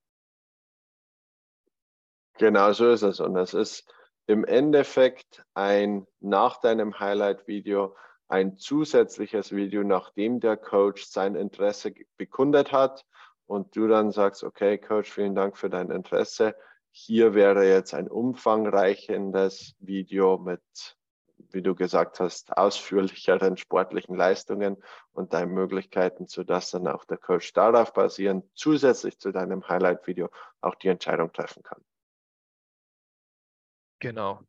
Genau 2.37 2.71
so 2.73 2.91
ist 2.91 3.01
es. 3.01 3.19
Und 3.19 3.35
es 3.35 3.53
ist 3.53 3.91
im 4.27 4.45
Endeffekt 4.45 5.43
ein 5.53 6.05
nach 6.19 6.59
deinem 6.59 6.99
Highlight-Video 6.99 7.95
ein 8.27 8.57
zusätzliches 8.57 9.53
Video, 9.53 9.83
nachdem 9.83 10.39
der 10.39 10.57
Coach 10.57 11.05
sein 11.05 11.35
Interesse 11.35 11.93
bekundet 12.17 12.71
hat 12.71 13.05
und 13.45 13.75
du 13.75 13.87
dann 13.87 14.11
sagst, 14.11 14.43
okay, 14.43 14.77
Coach, 14.77 15.11
vielen 15.11 15.35
Dank 15.35 15.57
für 15.57 15.69
dein 15.69 15.89
Interesse. 15.91 16.55
Hier 16.91 17.33
wäre 17.33 17.67
jetzt 17.67 17.93
ein 17.93 18.07
umfangreichendes 18.07 19.75
Video 19.79 20.37
mit 20.37 20.61
wie 21.53 21.61
du 21.61 21.75
gesagt 21.75 22.19
hast, 22.19 22.55
ausführlicheren 22.57 23.57
sportlichen 23.57 24.15
Leistungen 24.15 24.77
und 25.13 25.33
deinen 25.33 25.53
Möglichkeiten, 25.53 26.27
sodass 26.27 26.71
dann 26.71 26.87
auch 26.87 27.05
der 27.05 27.17
Coach 27.17 27.53
darauf 27.53 27.93
basierend 27.93 28.45
zusätzlich 28.55 29.19
zu 29.19 29.31
deinem 29.31 29.67
Highlight-Video 29.67 30.29
auch 30.61 30.75
die 30.75 30.89
Entscheidung 30.89 31.31
treffen 31.31 31.63
kann. 31.63 31.83
Genau. 33.99 34.41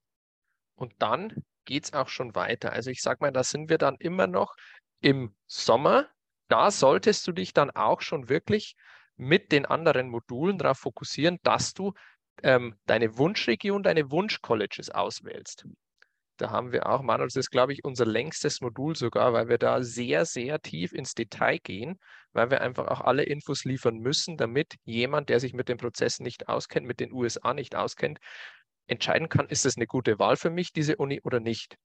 Und 0.74 0.94
dann 0.98 1.44
geht 1.64 1.84
es 1.84 1.92
auch 1.92 2.08
schon 2.08 2.34
weiter. 2.34 2.72
Also 2.72 2.90
ich 2.90 3.02
sage 3.02 3.18
mal, 3.20 3.32
da 3.32 3.44
sind 3.44 3.68
wir 3.68 3.78
dann 3.78 3.96
immer 3.96 4.26
noch 4.26 4.56
im 5.00 5.34
Sommer. 5.46 6.08
Da 6.48 6.70
solltest 6.70 7.26
du 7.26 7.32
dich 7.32 7.52
dann 7.52 7.70
auch 7.70 8.00
schon 8.00 8.28
wirklich 8.28 8.76
mit 9.16 9.52
den 9.52 9.66
anderen 9.66 10.08
Modulen 10.08 10.58
darauf 10.58 10.78
fokussieren, 10.78 11.38
dass 11.42 11.74
du 11.74 11.92
ähm, 12.42 12.76
deine 12.86 13.18
Wunschregion, 13.18 13.82
deine 13.82 14.10
Wunschcolleges 14.10 14.90
auswählst. 14.90 15.66
Da 16.42 16.50
haben 16.50 16.72
wir 16.72 16.88
auch, 16.88 17.02
Manuel, 17.02 17.28
das 17.28 17.36
ist, 17.36 17.52
glaube 17.52 17.72
ich, 17.72 17.84
unser 17.84 18.04
längstes 18.04 18.60
Modul 18.60 18.96
sogar, 18.96 19.32
weil 19.32 19.48
wir 19.48 19.58
da 19.58 19.80
sehr, 19.84 20.24
sehr 20.24 20.60
tief 20.60 20.92
ins 20.92 21.14
Detail 21.14 21.58
gehen, 21.58 22.00
weil 22.32 22.50
wir 22.50 22.62
einfach 22.62 22.88
auch 22.88 23.00
alle 23.00 23.22
Infos 23.22 23.64
liefern 23.64 23.98
müssen, 23.98 24.36
damit 24.36 24.74
jemand, 24.82 25.28
der 25.28 25.38
sich 25.38 25.52
mit 25.52 25.68
dem 25.68 25.78
Prozess 25.78 26.18
nicht 26.18 26.48
auskennt, 26.48 26.84
mit 26.84 26.98
den 26.98 27.12
USA 27.12 27.54
nicht 27.54 27.76
auskennt, 27.76 28.18
entscheiden 28.88 29.28
kann, 29.28 29.46
ist 29.46 29.64
es 29.64 29.76
eine 29.76 29.86
gute 29.86 30.18
Wahl 30.18 30.36
für 30.36 30.50
mich, 30.50 30.72
diese 30.72 30.96
Uni 30.96 31.20
oder 31.22 31.38
nicht. 31.38 31.76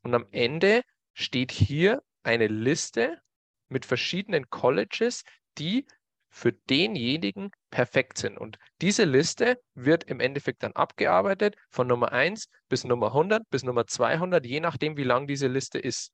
Und 0.00 0.14
am 0.14 0.24
Ende 0.30 0.80
steht 1.12 1.52
hier 1.52 2.02
eine 2.22 2.46
Liste 2.46 3.20
mit 3.68 3.84
verschiedenen 3.84 4.48
Colleges, 4.48 5.24
die 5.58 5.86
für 6.34 6.52
denjenigen 6.52 7.52
perfekt 7.70 8.18
sind. 8.18 8.36
Und 8.36 8.58
diese 8.80 9.04
Liste 9.04 9.60
wird 9.74 10.02
im 10.02 10.18
Endeffekt 10.18 10.64
dann 10.64 10.72
abgearbeitet 10.72 11.54
von 11.70 11.86
Nummer 11.86 12.10
1 12.10 12.48
bis 12.68 12.82
Nummer 12.82 13.06
100 13.06 13.48
bis 13.50 13.62
Nummer 13.62 13.86
200, 13.86 14.44
je 14.44 14.58
nachdem, 14.58 14.96
wie 14.96 15.04
lang 15.04 15.28
diese 15.28 15.46
Liste 15.46 15.78
ist. 15.78 16.10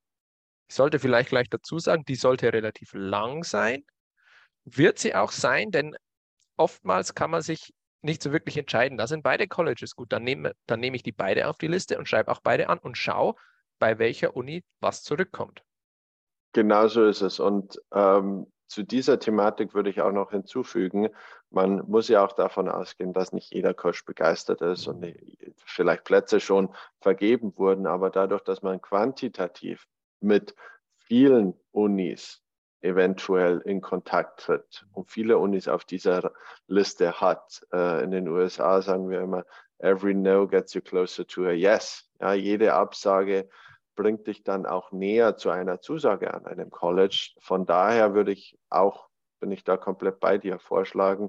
Ich 0.69 0.75
sollte 0.75 0.99
vielleicht 0.99 1.31
gleich 1.31 1.49
dazu 1.49 1.79
sagen, 1.79 2.05
die 2.05 2.17
sollte 2.17 2.53
relativ 2.53 2.93
lang 2.93 3.45
sein. 3.45 3.83
Wird 4.65 4.99
sie 4.99 5.15
auch 5.15 5.33
sein, 5.33 5.71
denn 5.71 5.97
oftmals 6.59 7.15
kann 7.15 7.31
man 7.31 7.41
sich 7.41 7.73
nicht 8.03 8.23
so 8.23 8.31
wirklich 8.31 8.59
entscheiden. 8.59 8.99
Da 8.99 9.07
sind 9.07 9.23
beide 9.23 9.49
Colleges 9.49 9.97
gut. 9.97 10.13
Dann 10.13 10.23
nehme, 10.23 10.53
dann 10.67 10.81
nehme 10.81 10.97
ich 10.97 11.03
die 11.03 11.13
beide 11.13 11.49
auf 11.49 11.57
die 11.57 11.67
Liste 11.67 11.99
und 11.99 12.07
schreibe 12.07 12.31
auch 12.31 12.41
beide 12.43 12.69
an 12.69 12.79
und 12.79 12.99
schaue, 12.99 13.37
bei 13.79 13.99
welcher 13.99 14.37
Uni 14.37 14.65
was 14.81 15.03
zurückkommt. 15.03 15.63
Genau 16.53 16.89
so 16.89 17.07
ist 17.07 17.23
es. 17.23 17.41
Und 17.41 17.81
ähm, 17.95 18.53
zu 18.71 18.85
dieser 18.85 19.19
Thematik 19.19 19.75
würde 19.75 19.91
ich 19.91 20.01
auch 20.01 20.13
noch 20.13 20.31
hinzufügen, 20.31 21.09
man 21.51 21.83
muss 21.89 22.07
ja 22.07 22.25
auch 22.25 22.33
davon 22.33 22.69
ausgehen, 22.69 23.13
dass 23.13 23.33
nicht 23.33 23.53
jeder 23.53 23.75
Coach 23.75 24.05
begeistert 24.05 24.63
ist 24.63 24.87
und 24.87 25.13
vielleicht 25.65 26.05
Plätze 26.05 26.39
schon 26.39 26.73
vergeben 27.01 27.53
wurden, 27.57 27.89
aber 27.89 28.11
dadurch, 28.11 28.43
dass 28.43 28.63
man 28.63 28.81
quantitativ 28.81 29.89
mit 30.21 30.55
vielen 30.99 31.55
Unis 31.73 32.45
eventuell 32.81 33.59
in 33.59 33.81
Kontakt 33.81 34.41
tritt 34.41 34.87
und 34.93 35.11
viele 35.11 35.39
Unis 35.39 35.67
auf 35.67 35.85
dieser 35.85 36.33
Liste 36.69 37.21
hat. 37.21 37.67
Äh, 37.73 38.05
in 38.05 38.13
den 38.13 38.29
USA 38.29 38.81
sagen 38.83 39.11
wir 39.11 39.21
immer, 39.21 39.45
every 39.79 40.15
no 40.15 40.47
gets 40.47 40.75
you 40.75 40.81
closer 40.81 41.27
to 41.27 41.45
a 41.45 41.51
yes. 41.51 42.09
Ja, 42.21 42.35
jede 42.35 42.73
Absage 42.75 43.49
bringt 44.01 44.27
dich 44.27 44.45
dann 44.45 44.65
auch 44.65 44.93
näher 44.93 45.37
zu 45.37 45.51
einer 45.51 45.83
Zusage 45.83 46.33
an 46.33 46.47
einem 46.47 46.71
College. 46.71 47.35
Von 47.39 47.67
daher 47.67 48.15
würde 48.15 48.33
ich 48.33 48.59
auch, 48.71 49.11
bin 49.41 49.53
ich 49.53 49.63
da 49.63 49.77
komplett 49.77 50.21
bei 50.21 50.39
dir, 50.39 50.59
vorschlagen, 50.59 51.29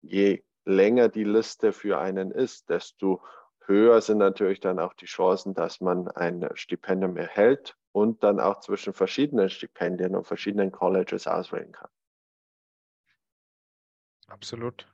je 0.00 0.42
länger 0.64 1.10
die 1.10 1.24
Liste 1.24 1.74
für 1.74 1.98
einen 1.98 2.30
ist, 2.30 2.70
desto 2.70 3.22
höher 3.66 4.00
sind 4.00 4.16
natürlich 4.16 4.60
dann 4.60 4.78
auch 4.78 4.94
die 4.94 5.04
Chancen, 5.04 5.52
dass 5.52 5.82
man 5.82 6.08
ein 6.08 6.48
Stipendium 6.54 7.18
erhält 7.18 7.76
und 7.92 8.24
dann 8.24 8.40
auch 8.40 8.60
zwischen 8.60 8.94
verschiedenen 8.94 9.50
Stipendien 9.50 10.16
und 10.16 10.26
verschiedenen 10.26 10.72
Colleges 10.72 11.26
auswählen 11.26 11.72
kann. 11.72 11.90
Absolut. 14.28 14.90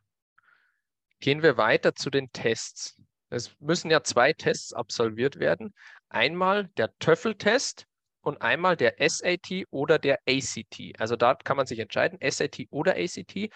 Gehen 1.20 1.44
wir 1.44 1.56
weiter 1.56 1.94
zu 1.94 2.10
den 2.10 2.32
Tests. 2.32 3.00
Es 3.30 3.54
müssen 3.60 3.90
ja 3.90 4.02
zwei 4.02 4.32
Tests 4.32 4.72
absolviert 4.72 5.38
werden. 5.38 5.74
Einmal 6.08 6.68
der 6.76 6.96
TOEFL-Test 6.98 7.86
und 8.20 8.42
einmal 8.42 8.76
der 8.76 8.94
SAT 8.98 9.64
oder 9.70 9.98
der 9.98 10.20
ACT. 10.26 10.98
Also 10.98 11.16
da 11.16 11.34
kann 11.34 11.56
man 11.56 11.66
sich 11.66 11.78
entscheiden, 11.78 12.18
SAT 12.22 12.66
oder 12.70 12.96
ACT. 12.96 13.50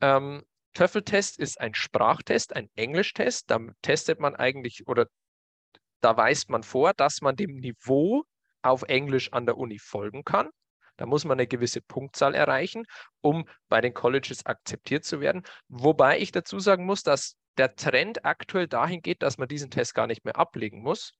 Ähm, 0.00 0.44
TOEFL-Test 0.74 1.38
ist 1.38 1.60
ein 1.60 1.74
Sprachtest, 1.74 2.54
ein 2.56 2.68
Englischtest. 2.76 3.50
Da 3.50 3.58
testet 3.82 4.20
man 4.20 4.34
eigentlich 4.34 4.86
oder 4.86 5.06
da 6.00 6.16
weist 6.16 6.50
man 6.50 6.62
vor, 6.62 6.92
dass 6.94 7.22
man 7.22 7.36
dem 7.36 7.56
Niveau 7.56 8.24
auf 8.62 8.82
Englisch 8.82 9.32
an 9.32 9.46
der 9.46 9.56
Uni 9.56 9.78
folgen 9.78 10.24
kann. 10.24 10.50
Da 10.96 11.06
muss 11.06 11.24
man 11.24 11.38
eine 11.38 11.46
gewisse 11.46 11.80
Punktzahl 11.80 12.34
erreichen, 12.34 12.84
um 13.20 13.48
bei 13.68 13.80
den 13.80 13.94
Colleges 13.94 14.46
akzeptiert 14.46 15.04
zu 15.04 15.20
werden. 15.20 15.42
Wobei 15.68 16.18
ich 16.20 16.30
dazu 16.30 16.60
sagen 16.60 16.86
muss, 16.86 17.02
dass 17.02 17.36
der 17.56 17.74
Trend 17.74 18.24
aktuell 18.24 18.68
dahin 18.68 19.02
geht, 19.02 19.22
dass 19.22 19.38
man 19.38 19.48
diesen 19.48 19.70
Test 19.70 19.94
gar 19.94 20.06
nicht 20.06 20.24
mehr 20.24 20.36
ablegen 20.36 20.82
muss. 20.82 21.12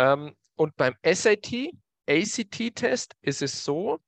Ähm, 0.00 0.34
und 0.56 0.76
beim 0.76 0.94
SAT, 1.04 1.72
ACT-Test 2.08 3.14
ist 3.20 3.42
es 3.42 3.64
so, 3.64 3.98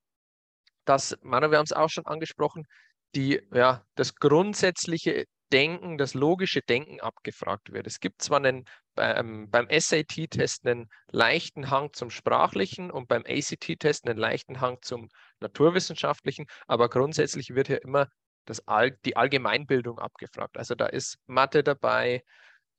dass, 0.86 1.16
Manu, 1.20 1.50
wir 1.50 1.58
haben 1.58 1.64
es 1.64 1.72
auch 1.72 1.90
schon 1.90 2.06
angesprochen, 2.06 2.66
die, 3.14 3.42
ja, 3.52 3.84
das 3.94 4.14
grundsätzliche 4.14 5.26
Denken, 5.52 5.98
das 5.98 6.14
logische 6.14 6.62
Denken 6.62 7.00
abgefragt 7.00 7.74
wird. 7.74 7.86
Es 7.86 8.00
gibt 8.00 8.22
zwar 8.22 8.38
einen, 8.38 8.64
ähm, 8.96 9.50
beim 9.50 9.68
SAT-Test 9.68 10.66
einen 10.66 10.88
leichten 11.10 11.68
Hang 11.68 11.92
zum 11.92 12.08
Sprachlichen 12.08 12.90
und 12.90 13.06
beim 13.06 13.24
ACT-Test 13.26 14.08
einen 14.08 14.18
leichten 14.18 14.62
Hang 14.62 14.78
zum 14.80 15.10
Naturwissenschaftlichen, 15.40 16.46
aber 16.66 16.88
grundsätzlich 16.88 17.54
wird 17.54 17.66
hier 17.66 17.82
immer 17.82 18.08
das 18.46 18.66
All, 18.66 18.92
die 19.04 19.16
Allgemeinbildung 19.16 19.98
abgefragt. 19.98 20.56
Also 20.56 20.74
da 20.74 20.86
ist 20.86 21.18
Mathe 21.26 21.62
dabei, 21.62 22.24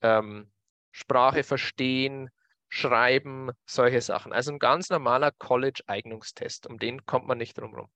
ähm, 0.02 0.52
Sprache 0.92 1.44
verstehen, 1.44 2.32
schreiben, 2.74 3.52
solche 3.68 4.02
Sachen. 4.02 4.34
Also 4.34 4.52
ein 4.52 4.58
ganz 4.58 4.90
normaler 4.90 5.32
College-Eignungstest, 5.32 6.66
um 6.66 6.80
den 6.80 7.06
kommt 7.06 7.28
man 7.28 7.38
nicht 7.38 7.56
drum 7.56 7.76
herum. 7.76 7.92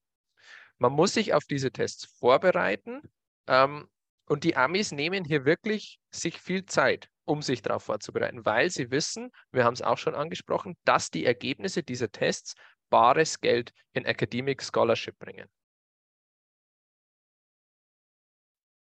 Man 0.78 0.94
muss 0.94 1.16
sich 1.16 1.34
auf 1.34 1.46
diese 1.46 1.72
Tests 1.72 2.06
vorbereiten 2.20 3.02
ähm, 3.48 3.90
und 4.28 4.44
die 4.44 4.56
Amis 4.56 4.92
nehmen 4.92 5.26
hier 5.26 5.46
wirklich 5.46 6.00
sich 6.12 6.40
viel 6.40 6.66
Zeit, 6.66 7.10
um 7.26 7.42
sich 7.42 7.64
darauf 7.64 7.86
vorzubereiten, 7.86 8.46
weil 8.46 8.70
sie 8.70 8.92
wissen, 8.92 9.32
wir 9.52 9.66
haben 9.66 9.74
es 9.74 9.82
auch 9.82 9.98
schon 9.98 10.14
angesprochen, 10.14 10.78
dass 10.86 11.10
die 11.10 11.26
Ergebnisse 11.26 11.82
dieser 11.82 12.12
Tests 12.12 12.54
bares 12.92 13.42
Geld 13.42 13.74
in 13.94 14.06
Academic 14.06 14.62
Scholarship 14.62 15.18
bringen. 15.18 15.50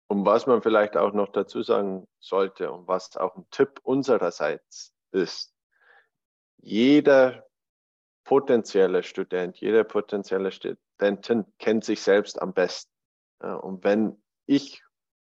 Und 0.08 0.24
was 0.24 0.46
man 0.46 0.62
vielleicht 0.62 0.96
auch 0.96 1.14
noch 1.14 1.32
dazu 1.32 1.64
sagen 1.64 2.08
sollte 2.20 2.72
und 2.72 2.88
was 2.88 3.18
auch 3.18 3.36
ein 3.36 3.48
Tipp 3.50 3.80
unsererseits 3.82 4.94
ist, 5.12 5.56
jeder 6.62 7.46
potenzielle 8.24 9.04
Student, 9.04 9.58
jede 9.58 9.84
potenzielle 9.84 10.52
Studentin 10.52 11.46
kennt 11.58 11.84
sich 11.84 12.02
selbst 12.02 12.42
am 12.42 12.54
besten. 12.54 12.92
Und 13.40 13.84
wenn 13.84 14.22
ich 14.46 14.84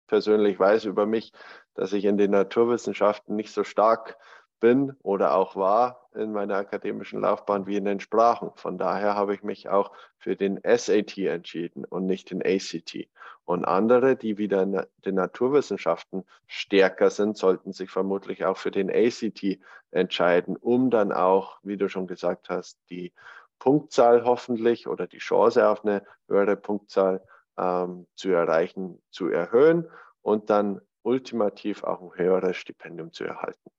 persönlich 0.06 0.58
weiß 0.58 0.84
über 0.84 1.06
mich, 1.06 1.32
dass 1.74 1.92
ich 1.92 2.04
in 2.04 2.18
den 2.18 2.30
Naturwissenschaften 2.30 3.34
nicht 3.34 3.52
so 3.52 3.64
stark 3.64 4.16
bin 4.64 4.96
oder 5.02 5.34
auch 5.34 5.56
war 5.56 6.08
in 6.14 6.32
meiner 6.32 6.56
akademischen 6.56 7.20
Laufbahn 7.20 7.66
wie 7.66 7.76
in 7.76 7.84
den 7.84 8.00
Sprachen. 8.00 8.50
Von 8.54 8.78
daher 8.78 9.14
habe 9.14 9.34
ich 9.34 9.42
mich 9.42 9.68
auch 9.68 9.92
für 10.16 10.36
den 10.36 10.58
SAT 10.64 11.18
entschieden 11.18 11.84
und 11.84 12.06
nicht 12.06 12.30
den 12.30 12.40
ACT. 12.42 13.10
Und 13.44 13.66
andere, 13.66 14.16
die 14.16 14.38
wieder 14.38 14.62
in 14.62 14.80
den 15.04 15.16
Naturwissenschaften 15.16 16.24
stärker 16.46 17.10
sind, 17.10 17.36
sollten 17.36 17.74
sich 17.74 17.90
vermutlich 17.90 18.46
auch 18.46 18.56
für 18.56 18.70
den 18.70 18.90
ACT 18.90 19.58
entscheiden, 19.90 20.56
um 20.56 20.88
dann 20.88 21.12
auch, 21.12 21.58
wie 21.62 21.76
du 21.76 21.90
schon 21.90 22.06
gesagt 22.06 22.48
hast, 22.48 22.78
die 22.88 23.12
Punktzahl 23.58 24.24
hoffentlich 24.24 24.88
oder 24.88 25.06
die 25.06 25.18
Chance 25.18 25.68
auf 25.68 25.84
eine 25.84 26.02
höhere 26.26 26.56
Punktzahl 26.56 27.20
ähm, 27.58 28.06
zu 28.14 28.30
erreichen, 28.30 29.02
zu 29.10 29.28
erhöhen 29.28 29.90
und 30.22 30.48
dann 30.48 30.80
ultimativ 31.02 31.84
auch 31.84 32.00
ein 32.00 32.18
höheres 32.18 32.56
Stipendium 32.56 33.12
zu 33.12 33.24
erhalten. 33.24 33.70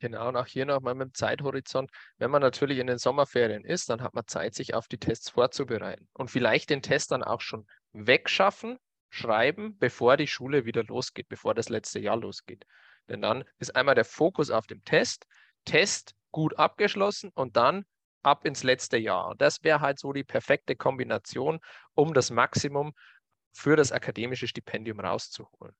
Genau, 0.00 0.28
und 0.28 0.36
auch 0.36 0.46
hier 0.46 0.64
nochmal 0.64 0.94
mit 0.94 1.08
dem 1.08 1.14
Zeithorizont. 1.14 1.90
Wenn 2.18 2.30
man 2.30 2.40
natürlich 2.40 2.78
in 2.78 2.86
den 2.86 2.98
Sommerferien 2.98 3.64
ist, 3.64 3.90
dann 3.90 4.00
hat 4.00 4.14
man 4.14 4.26
Zeit, 4.26 4.54
sich 4.54 4.74
auf 4.74 4.86
die 4.86 4.98
Tests 4.98 5.30
vorzubereiten 5.30 6.08
und 6.12 6.30
vielleicht 6.30 6.70
den 6.70 6.82
Test 6.82 7.10
dann 7.10 7.24
auch 7.24 7.40
schon 7.40 7.66
wegschaffen, 7.92 8.78
schreiben, 9.10 9.76
bevor 9.78 10.16
die 10.16 10.28
Schule 10.28 10.64
wieder 10.64 10.84
losgeht, 10.84 11.28
bevor 11.28 11.54
das 11.54 11.68
letzte 11.68 11.98
Jahr 11.98 12.16
losgeht. 12.16 12.64
Denn 13.08 13.22
dann 13.22 13.44
ist 13.58 13.74
einmal 13.74 13.94
der 13.96 14.04
Fokus 14.04 14.50
auf 14.50 14.66
dem 14.66 14.84
Test, 14.84 15.26
Test 15.64 16.14
gut 16.30 16.56
abgeschlossen 16.58 17.30
und 17.34 17.56
dann 17.56 17.84
ab 18.22 18.44
ins 18.44 18.62
letzte 18.62 18.98
Jahr. 18.98 19.28
Und 19.28 19.40
das 19.40 19.64
wäre 19.64 19.80
halt 19.80 19.98
so 19.98 20.12
die 20.12 20.24
perfekte 20.24 20.76
Kombination, 20.76 21.58
um 21.94 22.14
das 22.14 22.30
Maximum 22.30 22.92
für 23.52 23.74
das 23.74 23.90
akademische 23.90 24.46
Stipendium 24.46 25.00
rauszuholen. 25.00 25.74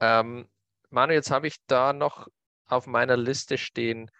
Ähm, 0.00 0.48
Manu, 0.90 1.14
jetzt 1.14 1.30
habe 1.30 1.46
ich 1.46 1.56
da 1.66 1.92
noch 1.92 2.28
auf 2.66 2.86
meiner 2.86 3.16
Liste 3.16 3.58
stehen 3.58 4.10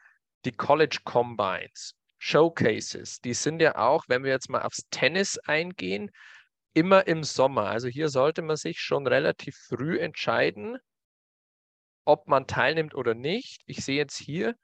die 0.45 0.53
College 0.53 1.01
Combines, 1.05 1.95
Showcases. 2.19 3.21
Die 3.21 3.35
sind 3.35 3.61
ja 3.61 3.77
auch, 3.77 4.05
wenn 4.09 4.25
wir 4.25 4.31
jetzt 4.31 4.49
mal 4.49 4.63
aufs 4.63 4.87
Tennis 4.91 5.39
eingehen, 5.39 6.11
immer 6.73 7.07
im 7.07 7.25
Sommer. 7.25 7.67
Also 7.67 7.89
hier 7.89 8.09
sollte 8.09 8.43
man 8.43 8.57
sich 8.57 8.81
schon 8.81 9.07
relativ 9.07 9.57
früh 9.57 9.99
entscheiden, 9.99 10.79
ob 12.05 12.29
man 12.29 12.47
teilnimmt 12.47 12.95
oder 12.95 13.15
nicht. 13.15 13.63
Ich 13.67 13.85
sehe 13.85 13.97
jetzt 13.97 14.17
hier, 14.17 14.55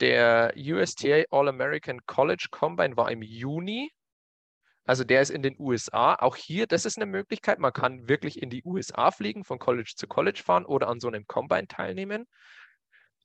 der 0.00 0.54
USTA 0.56 1.24
All-American 1.30 2.00
College 2.06 2.48
Combine 2.50 2.96
war 2.96 3.10
im 3.10 3.22
Juni. 3.22 3.90
Also 4.84 5.04
der 5.04 5.22
ist 5.22 5.30
in 5.30 5.42
den 5.42 5.54
USA. 5.60 6.16
Auch 6.16 6.34
hier, 6.34 6.66
das 6.66 6.84
ist 6.84 6.96
eine 6.96 7.06
Möglichkeit. 7.06 7.60
Man 7.60 7.72
kann 7.72 8.08
wirklich 8.08 8.42
in 8.42 8.50
die 8.50 8.64
USA 8.64 9.12
fliegen, 9.12 9.44
von 9.44 9.60
College 9.60 9.92
zu 9.94 10.08
College 10.08 10.42
fahren 10.44 10.64
oder 10.64 10.88
an 10.88 10.98
so 10.98 11.06
einem 11.06 11.26
Combine 11.26 11.68
teilnehmen. 11.68 12.26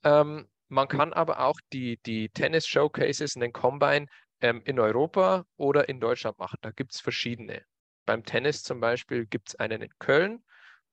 Ähm, 0.08 0.48
man 0.70 0.88
kann 0.88 1.12
aber 1.12 1.42
auch 1.42 1.60
die, 1.74 2.00
die 2.06 2.30
Tennis-Showcases 2.30 3.36
in 3.36 3.42
den 3.42 3.52
Combine 3.52 4.08
ähm, 4.40 4.62
in 4.64 4.80
Europa 4.80 5.46
oder 5.58 5.90
in 5.90 6.00
Deutschland 6.00 6.40
machen. 6.40 6.58
Da 6.62 6.72
gibt 6.72 6.94
es 6.94 7.02
verschiedene. 7.02 7.66
Beim 8.06 8.24
Tennis 8.24 8.64
zum 8.64 8.80
Beispiel 8.80 9.26
gibt 9.26 9.50
es 9.50 9.56
einen 9.56 9.82
in 9.82 9.92
Köln 10.00 10.46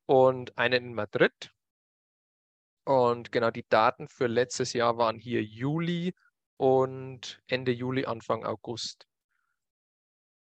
und 0.07 0.59
einen 0.59 0.87
in 0.87 0.94
Madrid. 0.94 1.53
Und 2.85 3.31
genau 3.31 3.53
die 3.53 3.64
Daten 3.68 4.09
für 4.09 4.27
letztes 4.27 4.72
Jahr 4.72 4.98
waren 4.98 5.16
hier 5.20 5.44
Juli 5.44 6.12
und 6.57 7.40
Ende 7.46 7.70
Juli, 7.70 8.07
Anfang 8.07 8.44
August. 8.44 9.07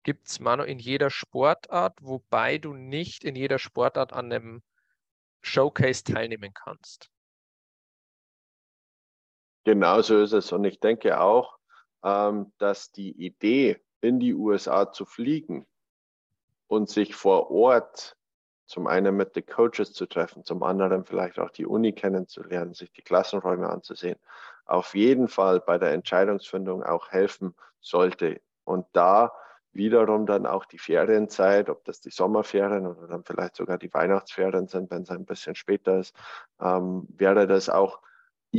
Gibt 0.02 0.30
es 0.30 0.40
Mano 0.40 0.64
in 0.64 0.80
jeder 0.80 1.12
Sportart, 1.12 2.00
wobei 2.02 2.58
du 2.58 2.74
nicht 2.74 3.24
in 3.24 3.36
jeder 3.36 3.60
Sportart 3.60 4.14
an 4.14 4.32
einem 4.32 4.64
Showcase 5.44 6.04
teilnehmen 6.04 6.54
kannst. 6.56 7.12
Genau 9.68 10.02
so 10.02 10.22
ist 10.22 10.32
es. 10.32 10.54
Und 10.54 10.64
ich 10.64 10.80
denke 10.80 11.20
auch, 11.20 11.58
ähm, 12.02 12.54
dass 12.58 12.94
die 12.94 13.12
Idee, 13.12 13.84
in 14.00 14.18
die 14.18 14.34
USA 14.34 14.94
zu 14.94 15.04
fliegen 15.04 15.68
und 16.68 16.90
sich 16.90 17.16
vor 17.16 17.52
Ort 17.52 18.16
zum 18.66 18.88
einen 18.88 19.18
mit 19.18 19.36
den 19.36 19.46
Coaches 19.46 19.92
zu 19.92 20.06
treffen, 20.06 20.46
zum 20.46 20.64
anderen 20.64 21.04
vielleicht 21.04 21.38
auch 21.38 21.50
die 21.50 21.66
Uni 21.66 21.92
kennenzulernen, 21.92 22.76
sich 22.76 22.94
die 22.94 23.02
Klassenräume 23.02 23.68
anzusehen, 23.68 24.18
auf 24.64 24.96
jeden 24.96 25.28
Fall 25.28 25.60
bei 25.60 25.78
der 25.78 25.92
Entscheidungsfindung 25.92 26.82
auch 26.84 27.10
helfen 27.10 27.54
sollte. 27.82 28.40
Und 28.64 28.86
da 28.94 29.34
wiederum 29.74 30.26
dann 30.28 30.46
auch 30.46 30.64
die 30.64 30.80
Ferienzeit, 30.80 31.70
ob 31.70 31.84
das 31.84 32.00
die 32.00 32.12
Sommerferien 32.12 32.88
oder 32.88 33.08
dann 33.08 33.26
vielleicht 33.26 33.58
sogar 33.58 33.78
die 33.78 33.94
Weihnachtsferien 33.94 34.70
sind, 34.70 34.92
wenn 34.92 35.02
es 35.02 35.10
ein 35.10 35.26
bisschen 35.26 35.56
später 35.56 36.00
ist, 36.00 36.16
ähm, 36.62 37.06
wäre 37.10 37.48
das 37.48 37.68
auch 37.68 38.00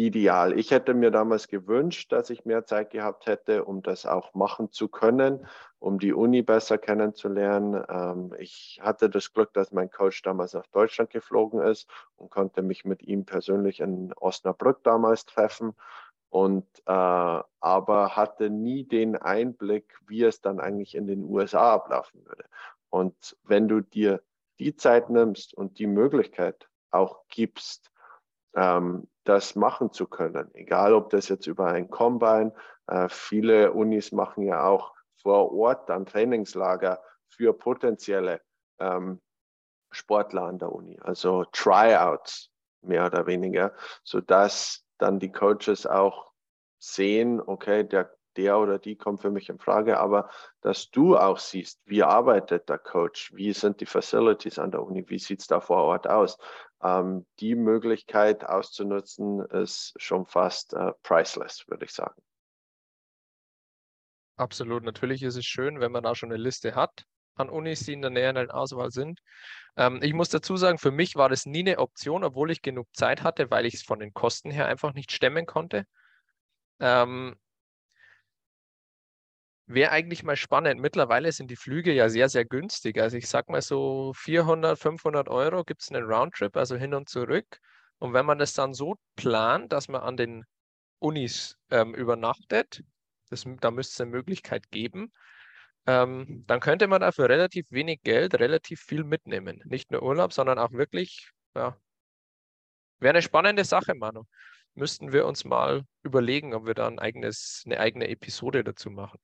ideal. 0.07 0.59
Ich 0.59 0.71
hätte 0.71 0.95
mir 0.95 1.11
damals 1.11 1.49
gewünscht, 1.49 2.13
dass 2.13 2.31
ich 2.31 2.45
mehr 2.45 2.65
Zeit 2.65 2.91
gehabt 2.91 3.27
hätte, 3.27 3.65
um 3.65 3.83
das 3.83 4.07
auch 4.07 4.35
machen 4.35 4.71
zu 4.71 4.89
können, 4.89 5.47
um 5.79 5.99
die 5.99 6.13
Uni 6.13 6.43
besser 6.43 6.79
kennenzulernen. 6.79 7.83
Ähm, 7.89 8.35
ich 8.39 8.81
hatte 8.83 9.11
das 9.11 9.33
Glück, 9.33 9.53
dass 9.55 9.73
mein 9.73 9.91
Coach 9.91 10.23
damals 10.23 10.55
nach 10.55 10.67
Deutschland 10.69 11.11
geflogen 11.11 11.61
ist 11.61 11.89
und 12.17 12.31
konnte 12.31 12.63
mich 12.63 12.85
mit 12.85 13.03
ihm 13.03 13.25
persönlich 13.25 13.81
in 13.81 14.13
Osnabrück 14.15 14.83
damals 14.85 15.27
treffen. 15.27 15.75
Und 16.31 16.67
äh, 16.85 16.93
aber 16.93 18.17
hatte 18.17 18.51
nie 18.51 18.85
den 18.85 19.17
Einblick, 19.17 19.99
wie 20.07 20.25
es 20.25 20.43
dann 20.43 20.61
eigentlich 20.61 20.95
in 20.95 21.07
den 21.07 21.25
USA 21.25 21.73
ablaufen 21.73 22.25
würde. 22.27 22.45
Und 22.91 23.37
wenn 23.45 23.67
du 23.67 23.81
dir 23.81 24.23
die 24.59 24.77
Zeit 24.77 25.09
nimmst 25.09 25.55
und 25.55 25.79
die 25.79 25.87
Möglichkeit 25.87 26.69
auch 26.91 27.23
gibst, 27.29 27.91
ähm, 28.55 29.09
das 29.29 29.55
machen 29.55 29.93
zu 29.93 30.07
können. 30.07 30.51
Egal, 30.55 30.95
ob 30.95 31.11
das 31.11 31.29
jetzt 31.29 31.47
über 31.47 31.67
ein 31.67 31.91
Combine, 31.91 32.55
äh, 32.87 33.09
viele 33.11 33.73
Unis 33.73 34.11
machen 34.13 34.43
ja 34.43 34.65
auch 34.65 34.95
vor 35.21 35.53
Ort 35.53 35.89
dann 35.91 36.07
Trainingslager 36.07 37.03
für 37.29 37.53
potenzielle 37.53 38.41
ähm, 38.79 39.21
Sportler 39.91 40.43
an 40.45 40.59
der 40.59 40.73
Uni, 40.73 40.99
also 41.01 41.45
Tryouts 41.53 42.51
mehr 42.83 43.07
oder 43.07 43.27
weniger, 43.27 43.75
sodass 44.03 44.85
dann 44.99 45.19
die 45.19 45.33
Coaches 45.33 45.87
auch 45.87 46.33
sehen, 46.79 47.41
okay, 47.41 47.85
der 47.85 48.11
der 48.39 48.59
oder 48.59 48.79
die 48.79 48.97
kommt 48.97 49.21
für 49.21 49.31
mich 49.31 49.49
in 49.49 49.59
Frage, 49.59 49.99
aber 49.99 50.31
dass 50.61 50.91
du 50.91 51.17
auch 51.17 51.39
siehst, 51.39 51.81
wie 51.87 52.05
arbeitet 52.05 52.69
der 52.69 52.79
Coach, 52.79 53.35
wie 53.35 53.53
sind 53.53 53.81
die 53.81 53.87
Facilities 53.87 54.59
an 54.61 54.71
der 54.71 54.83
Uni, 54.83 55.05
wie 55.09 55.19
sieht 55.19 55.41
es 55.41 55.49
da 55.49 55.61
vor 55.61 55.79
Ort 55.79 56.09
aus. 56.09 56.39
Ähm, 56.83 57.27
die 57.41 57.55
Möglichkeit 57.55 58.45
auszunutzen, 58.45 59.41
ist 59.41 59.95
schon 59.97 60.27
fast 60.27 60.75
äh, 60.75 60.93
priceless, 61.03 61.65
würde 61.69 61.85
ich 61.85 61.93
sagen. 61.93 62.21
Absolut. 64.37 64.85
Natürlich 64.85 65.23
ist 65.23 65.37
es 65.37 65.45
schön, 65.45 65.81
wenn 65.81 65.91
man 65.91 66.05
da 66.05 66.15
schon 66.15 66.31
eine 66.31 66.41
Liste 66.41 66.77
hat 66.77 67.05
an 67.35 67.51
Unis, 67.51 67.81
die 67.81 67.93
in 67.93 68.03
der 68.03 68.11
näheren 68.11 68.51
Auswahl 68.51 68.91
sind. 68.91 69.21
Ähm, 69.77 70.01
ich 70.03 70.13
muss 70.13 70.29
dazu 70.29 70.57
sagen, 70.57 70.79
für 70.79 70.91
mich 70.91 71.17
war 71.17 71.29
das 71.29 71.47
nie 71.47 71.61
eine 71.61 71.79
Option, 71.79 72.25
obwohl 72.25 72.51
ich 72.51 72.63
genug 72.63 72.89
Zeit 72.95 73.23
hatte, 73.23 73.51
weil 73.51 73.67
ich 73.67 73.75
es 73.75 73.83
von 73.83 73.99
den 73.99 74.13
Kosten 74.13 74.51
her 74.51 74.67
einfach 74.67 74.95
nicht 74.95 75.13
stemmen 75.13 75.47
konnte. 75.47 75.85
Ähm, 76.81 77.37
Wäre 79.71 79.91
eigentlich 79.91 80.23
mal 80.23 80.37
spannend. 80.37 80.81
Mittlerweile 80.81 81.31
sind 81.31 81.51
die 81.51 81.57
Flüge 81.57 81.93
ja 81.93 82.09
sehr, 82.09 82.31
sehr 82.31 82.47
günstig. 82.47 82.99
Also 82.99 83.19
ich 83.19 83.29
sag 83.29 83.51
mal 83.51 83.61
so 83.61 84.15
400, 84.15 84.79
500 84.79 85.29
Euro 85.29 85.63
gibt 85.63 85.83
es 85.83 85.91
einen 85.91 86.07
Roundtrip, 86.07 86.57
also 86.57 86.77
hin 86.77 86.95
und 86.95 87.11
zurück. 87.11 87.61
Und 87.99 88.15
wenn 88.15 88.25
man 88.25 88.39
das 88.39 88.55
dann 88.55 88.73
so 88.73 88.97
plant, 89.15 89.73
dass 89.73 89.89
man 89.89 90.01
an 90.01 90.17
den 90.17 90.45
Unis 91.01 91.59
ähm, 91.71 91.95
übernachtet, 91.95 92.83
das, 93.29 93.45
da 93.61 93.71
müsste 93.71 93.93
es 93.93 94.01
eine 94.01 94.11
Möglichkeit 94.11 94.71
geben, 94.71 95.13
ähm, 95.87 96.45
dann 96.47 96.61
könnte 96.61 96.87
man 96.87 97.03
dafür 97.03 97.29
relativ 97.29 97.67
wenig 97.71 98.03
Geld 98.03 98.37
relativ 98.37 98.81
viel 98.81 99.05
mitnehmen. 99.05 99.61
Nicht 99.67 99.91
nur 99.91 100.03
Urlaub, 100.03 100.33
sondern 100.33 100.59
auch 100.59 100.73
wirklich, 100.73 101.31
ja, 101.55 101.77
wäre 103.01 103.11
eine 103.11 103.23
spannende 103.23 103.65
Sache, 103.65 103.95
Manu. 103.95 104.25
Müssten 104.75 105.13
wir 105.13 105.27
uns 105.27 105.45
mal 105.45 105.85
überlegen, 106.03 106.55
ob 106.55 106.67
wir 106.67 106.75
da 106.75 106.87
ein 106.87 106.99
eigenes, 106.99 107.65
eine 107.67 107.81
eigene 107.81 108.09
Episode 108.09 108.65
dazu 108.65 108.91
machen. 108.91 109.19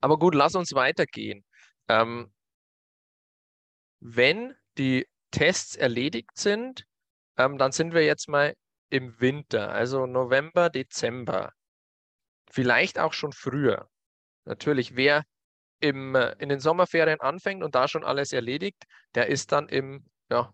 Aber 0.00 0.18
gut, 0.18 0.34
lass 0.34 0.54
uns 0.54 0.72
weitergehen. 0.74 1.44
Ähm, 1.88 2.32
wenn 4.00 4.54
die 4.78 5.06
Tests 5.30 5.76
erledigt 5.76 6.36
sind, 6.36 6.86
ähm, 7.36 7.58
dann 7.58 7.72
sind 7.72 7.94
wir 7.94 8.04
jetzt 8.04 8.28
mal 8.28 8.54
im 8.90 9.20
Winter, 9.20 9.72
also 9.72 10.06
November, 10.06 10.70
Dezember. 10.70 11.52
Vielleicht 12.50 12.98
auch 12.98 13.12
schon 13.12 13.32
früher. 13.32 13.88
Natürlich, 14.44 14.96
wer 14.96 15.24
im, 15.80 16.14
äh, 16.14 16.34
in 16.38 16.48
den 16.48 16.60
Sommerferien 16.60 17.20
anfängt 17.20 17.62
und 17.62 17.74
da 17.74 17.88
schon 17.88 18.04
alles 18.04 18.32
erledigt, 18.32 18.84
der 19.14 19.26
ist 19.26 19.52
dann 19.52 19.68
im 19.68 20.08
ja, 20.30 20.52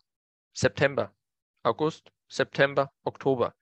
September, 0.53 1.15
August, 1.63 2.11
September, 2.29 2.91
Oktober. 3.05 3.55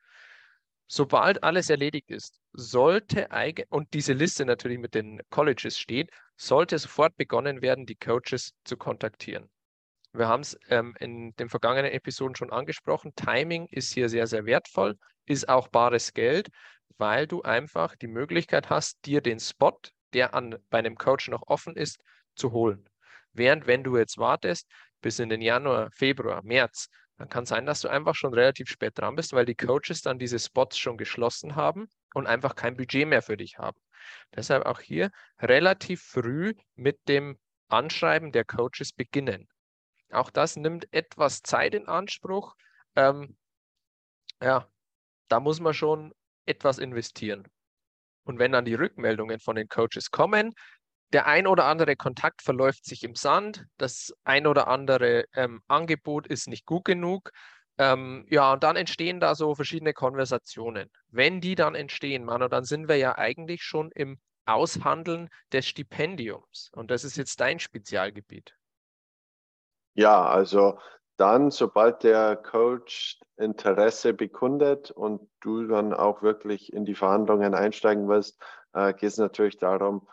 Sobald 0.93 1.45
alles 1.45 1.71
erledigt 1.71 2.11
ist, 2.11 2.41
sollte 2.53 3.31
eigentlich, 3.31 3.71
und 3.71 3.95
diese 3.95 4.13
Liste 4.13 4.45
natürlich 4.45 4.81
mit 4.81 4.97
den 4.97 5.23
Colleges 5.31 5.79
steht, 5.79 6.11
sollte 6.35 6.77
sofort 6.81 7.17
begonnen 7.17 7.63
werden, 7.63 7.87
die 7.87 7.95
Coaches 7.95 8.55
zu 8.65 8.77
kontaktieren. 8.77 9.49
Wir 10.13 10.27
haben 10.27 10.41
es 10.41 10.59
ähm, 10.69 10.97
in 10.99 11.33
den 11.37 11.49
vergangenen 11.49 11.93
Episoden 11.93 12.35
schon 12.35 12.51
angesprochen. 12.51 13.15
Timing 13.15 13.67
ist 13.67 13.95
hier 13.95 14.09
sehr, 14.09 14.27
sehr 14.27 14.47
wertvoll, 14.47 14.99
ist 15.27 15.49
auch 15.49 15.69
bares 15.69 16.13
Geld, 16.13 16.49
weil 16.99 17.29
du 17.29 17.43
einfach 17.43 17.95
die 17.95 18.09
Möglichkeit 18.09 18.69
hast, 18.69 18.99
dir 19.07 19.21
den 19.21 19.39
Spot, 19.39 19.79
der 20.13 20.35
an, 20.35 20.57
bei 20.71 20.79
einem 20.81 20.97
Coach 20.97 21.29
noch 21.29 21.45
offen 21.47 21.77
ist, 21.77 22.01
zu 22.35 22.51
holen. 22.51 22.85
Während 23.33 23.69
wenn 23.69 23.85
du 23.85 23.97
jetzt 23.97 24.19
wartest 24.19 24.69
bis 25.01 25.21
in 25.21 25.29
den 25.29 25.41
Januar, 25.41 25.93
Februar, 25.93 26.43
März, 26.43 26.89
dann 27.21 27.29
kann 27.29 27.45
sein, 27.45 27.67
dass 27.67 27.83
du 27.83 27.89
einfach 27.89 28.15
schon 28.15 28.33
relativ 28.33 28.71
spät 28.71 28.99
dran 28.99 29.15
bist, 29.15 29.35
weil 29.35 29.45
die 29.45 29.55
Coaches 29.55 30.01
dann 30.01 30.19
diese 30.19 30.39
Spots 30.39 30.79
schon 30.79 30.97
geschlossen 30.97 31.55
haben 31.55 31.87
und 32.15 32.27
einfach 32.27 32.57
kein 32.57 32.79
Budget 32.79 33.07
mehr 33.07 33.21
für 33.21 33.37
dich 33.37 33.59
haben. 33.59 33.79
Deshalb 34.35 34.65
auch 34.65 34.81
hier 34.81 35.11
relativ 35.39 36.01
früh 36.01 36.55
mit 36.77 36.99
dem 37.09 37.39
Anschreiben 37.69 38.33
der 38.33 38.47
Coaches 38.47 38.95
beginnen. 38.95 39.51
Auch 40.11 40.31
das 40.31 40.57
nimmt 40.57 40.91
etwas 40.95 41.43
Zeit 41.43 41.75
in 41.75 41.89
Anspruch. 41.89 42.57
Ähm, 42.97 43.37
ja, 44.41 44.67
da 45.29 45.41
muss 45.41 45.61
man 45.61 45.75
schon 45.75 46.15
etwas 46.47 46.79
investieren. 46.79 47.47
Und 48.25 48.39
wenn 48.39 48.53
dann 48.53 48.65
die 48.65 48.75
Rückmeldungen 48.77 49.41
von 49.41 49.57
den 49.57 49.69
Coaches 49.69 50.11
kommen, 50.11 50.55
der 51.13 51.27
ein 51.27 51.47
oder 51.47 51.65
andere 51.65 51.97
Kontakt 51.97 52.43
verläuft 52.43 52.85
sich 52.85 53.03
im 53.03 53.15
Sand, 53.15 53.67
das 53.79 54.15
ein 54.25 54.47
oder 54.47 54.69
andere 54.69 55.25
ähm, 55.35 55.63
Angebot 55.69 56.27
ist 56.27 56.49
nicht 56.49 56.67
gut 56.67 56.85
genug. 56.85 57.31
Ähm, 57.79 58.27
ja, 58.29 58.53
und 58.53 58.63
dann 58.63 58.77
entstehen 58.77 59.21
da 59.21 59.35
so 59.35 59.55
verschiedene 59.55 59.93
Konversationen. 59.93 60.91
Wenn 61.09 61.41
die 61.41 61.55
dann 61.55 61.75
entstehen, 61.75 62.25
Manu, 62.25 62.49
dann 62.49 62.65
sind 62.65 62.89
wir 62.89 62.97
ja 62.97 63.17
eigentlich 63.17 63.63
schon 63.63 63.91
im 63.93 64.19
Aushandeln 64.47 65.31
des 65.53 65.67
Stipendiums. 65.67 66.71
Und 66.75 66.91
das 66.91 67.05
ist 67.05 67.17
jetzt 67.17 67.41
dein 67.41 67.59
Spezialgebiet. 67.59 68.55
Ja, 69.95 70.25
also 70.27 70.79
dann, 71.17 71.51
sobald 71.51 72.03
der 72.03 72.37
Coach 72.37 73.19
Interesse 73.37 74.13
bekundet 74.15 74.91
und 74.91 75.29
du 75.41 75.67
dann 75.67 75.93
auch 75.93 76.23
wirklich 76.23 76.73
in 76.73 76.85
die 76.85 76.95
Verhandlungen 76.95 77.55
einsteigen 77.55 78.09
wirst, 78.09 78.41
äh, 78.73 78.93
geht 78.93 79.11
es 79.11 79.19
natürlich 79.19 79.59
darum, 79.59 80.07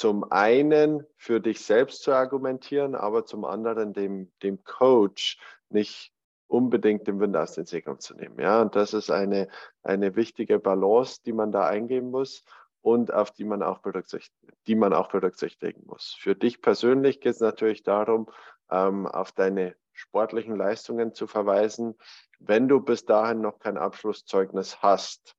zum 0.00 0.24
einen 0.32 1.06
für 1.18 1.40
dich 1.40 1.60
selbst 1.60 2.02
zu 2.02 2.12
argumentieren, 2.12 2.94
aber 2.94 3.26
zum 3.26 3.44
anderen 3.44 3.92
dem, 3.92 4.32
dem 4.42 4.64
Coach 4.64 5.38
nicht 5.68 6.14
unbedingt 6.46 7.06
den 7.06 7.20
Wind 7.20 7.36
aus 7.36 7.52
den 7.52 7.66
Segeln 7.66 7.98
zu 7.98 8.14
nehmen. 8.14 8.40
Ja, 8.40 8.62
und 8.62 8.74
das 8.76 8.94
ist 8.94 9.10
eine, 9.10 9.48
eine 9.82 10.16
wichtige 10.16 10.58
Balance, 10.58 11.20
die 11.26 11.34
man 11.34 11.52
da 11.52 11.66
eingehen 11.66 12.10
muss 12.10 12.44
und 12.80 13.12
auf 13.12 13.30
die 13.30 13.44
man 13.44 13.62
auch 13.62 13.80
berücksichtigen, 13.80 14.54
die 14.66 14.74
man 14.74 14.94
auch 14.94 15.10
berücksichtigen 15.10 15.82
muss. 15.84 16.16
Für 16.18 16.34
dich 16.34 16.62
persönlich 16.62 17.20
geht 17.20 17.34
es 17.34 17.40
natürlich 17.40 17.82
darum, 17.82 18.26
ähm, 18.70 19.06
auf 19.06 19.32
deine 19.32 19.76
sportlichen 19.92 20.56
Leistungen 20.56 21.12
zu 21.12 21.26
verweisen. 21.26 21.94
Wenn 22.38 22.68
du 22.68 22.80
bis 22.80 23.04
dahin 23.04 23.42
noch 23.42 23.58
kein 23.58 23.76
Abschlusszeugnis 23.76 24.82
hast, 24.82 25.36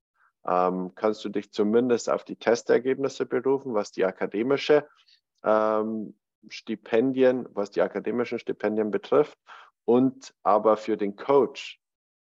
ähm, 0.47 0.93
kannst 0.95 1.23
du 1.23 1.29
dich 1.29 1.51
zumindest 1.51 2.09
auf 2.09 2.23
die 2.23 2.35
Testergebnisse 2.35 3.25
berufen, 3.25 3.73
was 3.73 3.91
die 3.91 4.05
akademische 4.05 4.87
ähm, 5.43 6.15
Stipendien, 6.47 7.47
was 7.53 7.71
die 7.71 7.81
akademischen 7.81 8.39
Stipendien 8.39 8.91
betrifft. 8.91 9.37
Und 9.85 10.33
aber 10.43 10.77
für 10.77 10.97
den 10.97 11.15
Coach 11.15 11.79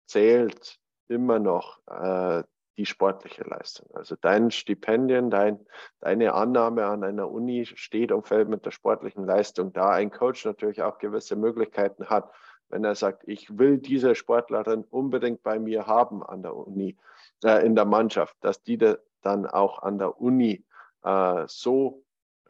zählt 0.06 0.78
immer 1.08 1.38
noch 1.38 1.80
äh, 1.86 2.42
die 2.76 2.86
sportliche 2.86 3.42
Leistung. 3.42 3.88
Also 3.94 4.14
dein 4.20 4.50
Stipendien, 4.52 5.30
dein, 5.30 5.58
deine 6.00 6.32
Annahme 6.34 6.86
an 6.86 7.02
einer 7.02 7.28
Uni 7.28 7.66
steht 7.66 8.12
und 8.12 8.26
fällt 8.26 8.48
mit 8.48 8.64
der 8.64 8.70
sportlichen 8.70 9.26
Leistung. 9.26 9.72
Da 9.72 9.90
ein 9.90 10.10
Coach 10.10 10.44
natürlich 10.44 10.82
auch 10.82 10.98
gewisse 10.98 11.34
Möglichkeiten 11.34 12.06
hat, 12.06 12.32
wenn 12.68 12.84
er 12.84 12.94
sagt, 12.94 13.26
ich 13.26 13.58
will 13.58 13.78
diese 13.78 14.14
Sportlerin 14.14 14.84
unbedingt 14.84 15.42
bei 15.42 15.58
mir 15.58 15.86
haben 15.86 16.22
an 16.22 16.42
der 16.42 16.54
Uni, 16.54 16.96
äh, 17.44 17.64
in 17.64 17.74
der 17.74 17.84
Mannschaft, 17.84 18.36
dass 18.40 18.62
die 18.62 18.78
dann 19.22 19.46
auch 19.46 19.82
an 19.82 19.98
der 19.98 20.20
Uni 20.20 20.64
äh, 21.02 21.44
so 21.46 22.04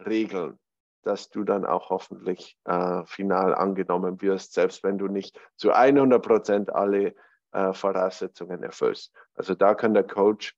regeln, 0.05 0.59
dass 1.03 1.31
du 1.31 1.45
dann 1.45 1.65
auch 1.65 1.91
hoffentlich 1.91 2.59
äh, 2.65 3.05
final 3.05 3.55
angenommen 3.55 4.21
wirst, 4.21 4.53
selbst 4.53 4.83
wenn 4.85 4.99
du 4.99 5.09
nicht 5.09 5.41
zu 5.57 5.73
100 5.73 6.23
Prozent 6.23 6.75
alle 6.75 7.15
äh, 7.53 7.73
Voraussetzungen 7.73 8.63
erfüllst. 8.63 9.13
Also 9.35 9.55
da 9.55 9.75
kann 9.75 9.95
der 9.95 10.05
Coach 10.05 10.55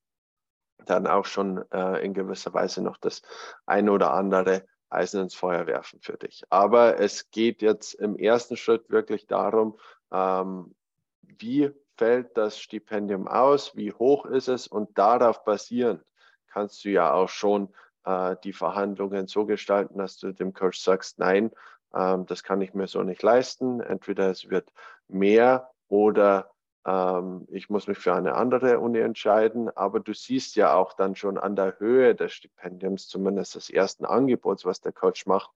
dann 0.87 1.07
auch 1.07 1.27
schon 1.27 1.65
äh, 1.73 2.05
in 2.05 2.15
gewisser 2.15 2.53
Weise 2.55 2.83
noch 2.83 2.97
das 2.97 3.23
ein 3.67 3.89
oder 3.89 4.13
andere 4.13 4.65
Eisen 4.89 5.23
ins 5.23 5.35
Feuer 5.35 5.67
werfen 5.67 6.01
für 6.01 6.17
dich. 6.17 6.43
Aber 6.51 6.99
es 6.99 7.31
geht 7.31 7.63
jetzt 7.63 7.95
im 7.95 8.17
ersten 8.17 8.57
Schritt 8.57 8.91
wirklich 8.91 9.27
darum, 9.27 9.79
ähm, 10.11 10.75
wie 11.23 11.71
fällt 12.01 12.35
das 12.39 12.59
Stipendium 12.59 13.29
aus, 13.29 13.77
wie 13.77 13.93
hoch 13.93 14.25
ist 14.25 14.49
es 14.49 14.67
und 14.67 14.97
darauf 14.97 15.45
basierend 15.45 16.03
kannst 16.51 16.83
du 16.83 16.89
ja 16.89 17.13
auch 17.13 17.29
schon 17.29 17.75
äh, 18.07 18.37
die 18.43 18.55
Verhandlungen 18.55 19.27
so 19.27 19.45
gestalten, 19.45 19.99
dass 19.99 20.17
du 20.17 20.33
dem 20.33 20.55
Coach 20.55 20.81
sagst, 20.81 21.19
nein, 21.19 21.51
ähm, 21.95 22.25
das 22.25 22.43
kann 22.43 22.63
ich 22.63 22.73
mir 22.73 22.87
so 22.87 23.03
nicht 23.03 23.23
leisten. 23.23 23.81
Entweder 23.81 24.31
es 24.31 24.49
wird 24.49 24.73
mehr 25.09 25.69
oder 25.89 26.51
ähm, 26.87 27.47
ich 27.51 27.69
muss 27.69 27.87
mich 27.87 27.99
für 27.99 28.15
eine 28.15 28.35
andere 28.35 28.81
Uni 28.81 29.01
entscheiden. 29.01 29.69
Aber 29.77 30.01
du 30.01 30.15
siehst 30.15 30.57
ja 30.57 30.73
auch 30.73 30.95
dann 30.95 31.17
schon 31.17 31.37
an 31.37 31.55
der 31.55 31.79
Höhe 31.81 32.15
des 32.15 32.33
Stipendiums, 32.33 33.09
zumindest 33.09 33.57
des 33.57 33.69
ersten 33.69 34.07
Angebots, 34.07 34.65
was 34.65 34.81
der 34.81 34.93
Coach 34.93 35.27
macht, 35.27 35.51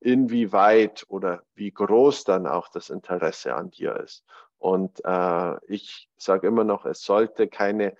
inwieweit 0.00 1.06
oder 1.08 1.42
wie 1.54 1.70
groß 1.70 2.24
dann 2.24 2.46
auch 2.46 2.68
das 2.68 2.90
Interesse 2.90 3.54
an 3.54 3.70
dir 3.70 3.96
ist. 3.96 4.26
Und 4.60 5.00
äh, 5.04 5.56
ich 5.66 6.08
sage 6.18 6.46
immer 6.46 6.64
noch, 6.64 6.84
es 6.84 7.02
sollte 7.02 7.48
keine 7.48 7.96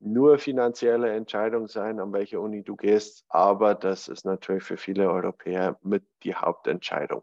nur 0.00 0.38
finanzielle 0.38 1.12
Entscheidung 1.12 1.68
sein, 1.68 2.00
an 2.00 2.12
welche 2.12 2.40
Uni 2.40 2.62
du 2.62 2.76
gehst, 2.76 3.24
aber 3.28 3.74
das 3.74 4.08
ist 4.08 4.24
natürlich 4.24 4.62
für 4.62 4.78
viele 4.78 5.10
Europäer 5.10 5.78
mit 5.82 6.04
die 6.22 6.34
Hauptentscheidung. 6.34 7.22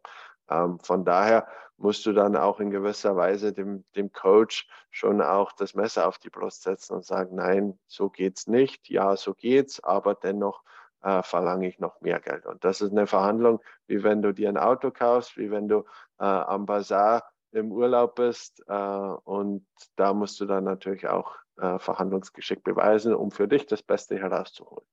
Ähm, 0.50 0.80
von 0.80 1.04
daher 1.04 1.48
musst 1.78 2.06
du 2.06 2.14
dann 2.14 2.36
auch 2.36 2.60
in 2.60 2.70
gewisser 2.70 3.16
Weise 3.16 3.54
dem, 3.54 3.86
dem 3.96 4.12
Coach 4.12 4.68
schon 4.92 5.20
auch 5.22 5.52
das 5.54 5.74
Messer 5.74 6.08
auf 6.08 6.20
die 6.20 6.30
Brust 6.30 6.62
setzen 6.62 6.94
und 6.94 7.06
sagen, 7.06 7.36
nein, 7.36 7.80
so 7.88 8.10
geht's 8.10 8.46
nicht, 8.46 8.88
ja, 8.90 9.18
so 9.18 9.34
geht's, 9.34 9.84
aber 9.84 10.14
dennoch 10.14 10.62
äh, 11.02 11.24
verlange 11.24 11.68
ich 11.68 11.80
noch 11.80 12.02
mehr 12.02 12.20
Geld. 12.20 12.46
Und 12.46 12.64
das 12.64 12.82
ist 12.82 12.92
eine 12.92 13.08
Verhandlung, 13.08 13.62
wie 13.88 14.04
wenn 14.04 14.22
du 14.22 14.32
dir 14.32 14.50
ein 14.50 14.58
Auto 14.58 14.92
kaufst, 14.92 15.38
wie 15.38 15.50
wenn 15.50 15.68
du 15.68 15.86
äh, 16.20 16.26
am 16.26 16.68
Bazar 16.68 17.24
im 17.56 17.72
Urlaub 17.72 18.16
bist. 18.16 18.64
Äh, 18.68 18.74
und 18.74 19.66
da 19.96 20.14
musst 20.14 20.40
du 20.40 20.46
dann 20.46 20.66
natürlich 20.66 21.08
auch 21.08 21.36
äh, 21.58 21.80
Verhandlungsgeschick 21.80 22.64
beweisen, 22.64 23.14
um 23.14 23.32
für 23.32 23.48
dich 23.48 23.66
das 23.66 23.82
Beste 23.82 24.18
herauszuholen. 24.18 24.86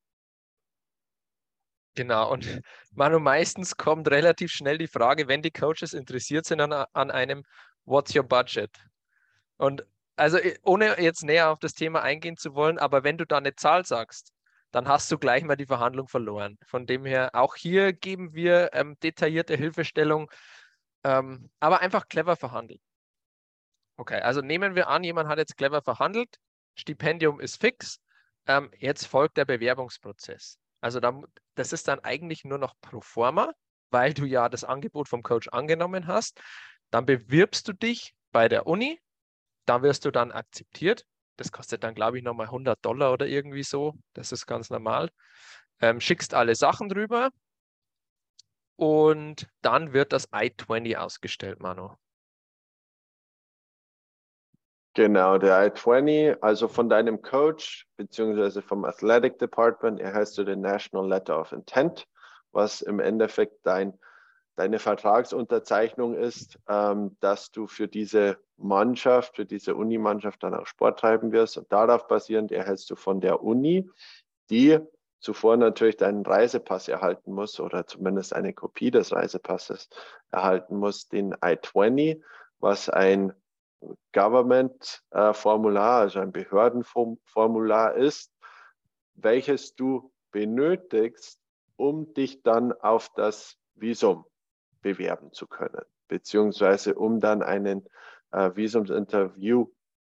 Genau, 1.94 2.32
und 2.32 2.46
Manu, 2.94 3.18
meistens 3.18 3.76
kommt 3.76 4.10
relativ 4.10 4.50
schnell 4.50 4.78
die 4.78 4.86
Frage, 4.86 5.28
wenn 5.28 5.42
die 5.42 5.50
Coaches 5.50 5.92
interessiert 5.92 6.46
sind 6.46 6.60
an, 6.60 6.72
an 6.72 7.10
einem, 7.10 7.44
what's 7.84 8.14
your 8.14 8.22
budget? 8.22 8.70
Und 9.56 9.84
also 10.16 10.38
äh, 10.38 10.56
ohne 10.62 11.00
jetzt 11.00 11.24
näher 11.24 11.50
auf 11.50 11.58
das 11.58 11.74
Thema 11.74 12.02
eingehen 12.02 12.36
zu 12.36 12.54
wollen, 12.54 12.78
aber 12.78 13.04
wenn 13.04 13.18
du 13.18 13.26
da 13.26 13.38
eine 13.38 13.54
Zahl 13.54 13.84
sagst, 13.84 14.32
dann 14.70 14.88
hast 14.88 15.12
du 15.12 15.18
gleich 15.18 15.44
mal 15.44 15.56
die 15.56 15.66
Verhandlung 15.66 16.08
verloren. 16.08 16.58
Von 16.66 16.86
dem 16.86 17.04
her, 17.04 17.30
auch 17.34 17.56
hier 17.56 17.92
geben 17.92 18.32
wir 18.32 18.70
ähm, 18.72 18.96
detaillierte 19.02 19.54
Hilfestellung, 19.54 20.30
ähm, 21.04 21.50
aber 21.60 21.80
einfach 21.80 22.08
clever 22.08 22.36
verhandeln. 22.36 22.80
Okay, 23.96 24.20
also 24.20 24.40
nehmen 24.40 24.74
wir 24.74 24.88
an, 24.88 25.04
jemand 25.04 25.28
hat 25.28 25.38
jetzt 25.38 25.56
clever 25.56 25.82
verhandelt, 25.82 26.38
Stipendium 26.74 27.40
ist 27.40 27.60
fix, 27.60 28.00
ähm, 28.46 28.70
jetzt 28.78 29.06
folgt 29.06 29.36
der 29.36 29.44
Bewerbungsprozess. 29.44 30.58
Also 30.80 30.98
da, 30.98 31.20
das 31.54 31.72
ist 31.72 31.88
dann 31.88 32.00
eigentlich 32.00 32.44
nur 32.44 32.58
noch 32.58 32.74
pro 32.80 33.00
forma, 33.00 33.52
weil 33.90 34.14
du 34.14 34.24
ja 34.24 34.48
das 34.48 34.64
Angebot 34.64 35.08
vom 35.08 35.22
Coach 35.22 35.48
angenommen 35.48 36.06
hast. 36.06 36.40
Dann 36.90 37.06
bewirbst 37.06 37.68
du 37.68 37.72
dich 37.72 38.14
bei 38.32 38.48
der 38.48 38.66
Uni, 38.66 39.00
da 39.66 39.82
wirst 39.82 40.04
du 40.04 40.10
dann 40.10 40.32
akzeptiert. 40.32 41.06
Das 41.36 41.52
kostet 41.52 41.84
dann, 41.84 41.94
glaube 41.94 42.18
ich, 42.18 42.24
nochmal 42.24 42.46
100 42.46 42.84
Dollar 42.84 43.12
oder 43.12 43.26
irgendwie 43.26 43.62
so. 43.62 43.94
Das 44.12 44.32
ist 44.32 44.46
ganz 44.46 44.70
normal. 44.70 45.10
Ähm, 45.80 46.00
schickst 46.00 46.34
alle 46.34 46.54
Sachen 46.54 46.88
drüber 46.88 47.30
und 48.76 49.48
dann 49.62 49.92
wird 49.92 50.12
das 50.12 50.28
I-20 50.34 50.96
ausgestellt, 50.96 51.60
Manu. 51.60 51.90
Genau, 54.94 55.38
der 55.38 55.66
I-20, 55.66 56.42
also 56.42 56.68
von 56.68 56.90
deinem 56.90 57.22
Coach 57.22 57.86
beziehungsweise 57.96 58.60
vom 58.60 58.84
Athletic 58.84 59.38
Department 59.38 60.00
erhältst 60.00 60.36
du 60.36 60.44
den 60.44 60.60
National 60.60 61.08
Letter 61.08 61.40
of 61.40 61.52
Intent, 61.52 62.06
was 62.52 62.82
im 62.82 63.00
Endeffekt 63.00 63.64
dein, 63.64 63.98
deine 64.54 64.78
Vertragsunterzeichnung 64.78 66.14
ist, 66.14 66.58
ähm, 66.68 67.16
dass 67.20 67.50
du 67.50 67.66
für 67.66 67.88
diese 67.88 68.36
Mannschaft, 68.58 69.36
für 69.36 69.46
diese 69.46 69.74
Unimannschaft 69.74 70.42
dann 70.42 70.54
auch 70.54 70.66
Sport 70.66 71.00
treiben 71.00 71.32
wirst. 71.32 71.56
Und 71.56 71.72
darauf 71.72 72.06
basierend 72.06 72.52
erhältst 72.52 72.90
du 72.90 72.96
von 72.96 73.22
der 73.22 73.42
Uni, 73.42 73.88
die 74.50 74.78
zuvor 75.22 75.56
natürlich 75.56 75.96
deinen 75.96 76.26
Reisepass 76.26 76.88
erhalten 76.88 77.32
muss 77.32 77.60
oder 77.60 77.86
zumindest 77.86 78.34
eine 78.34 78.52
Kopie 78.52 78.90
des 78.90 79.12
Reisepasses 79.12 79.88
erhalten 80.30 80.76
muss, 80.76 81.08
den 81.08 81.32
I-20, 81.32 82.20
was 82.58 82.88
ein 82.88 83.32
Government-Formular, 84.12 86.00
also 86.00 86.20
ein 86.20 86.32
Behördenformular 86.32 87.94
ist, 87.94 88.32
welches 89.14 89.74
du 89.74 90.12
benötigst, 90.32 91.40
um 91.76 92.12
dich 92.14 92.42
dann 92.42 92.72
auf 92.72 93.08
das 93.14 93.56
Visum 93.74 94.24
bewerben 94.82 95.32
zu 95.32 95.46
können, 95.46 95.84
beziehungsweise 96.08 96.94
um 96.94 97.20
dann 97.20 97.42
einen 97.42 97.86
äh, 98.32 98.50
Visumsinterview, 98.54 99.68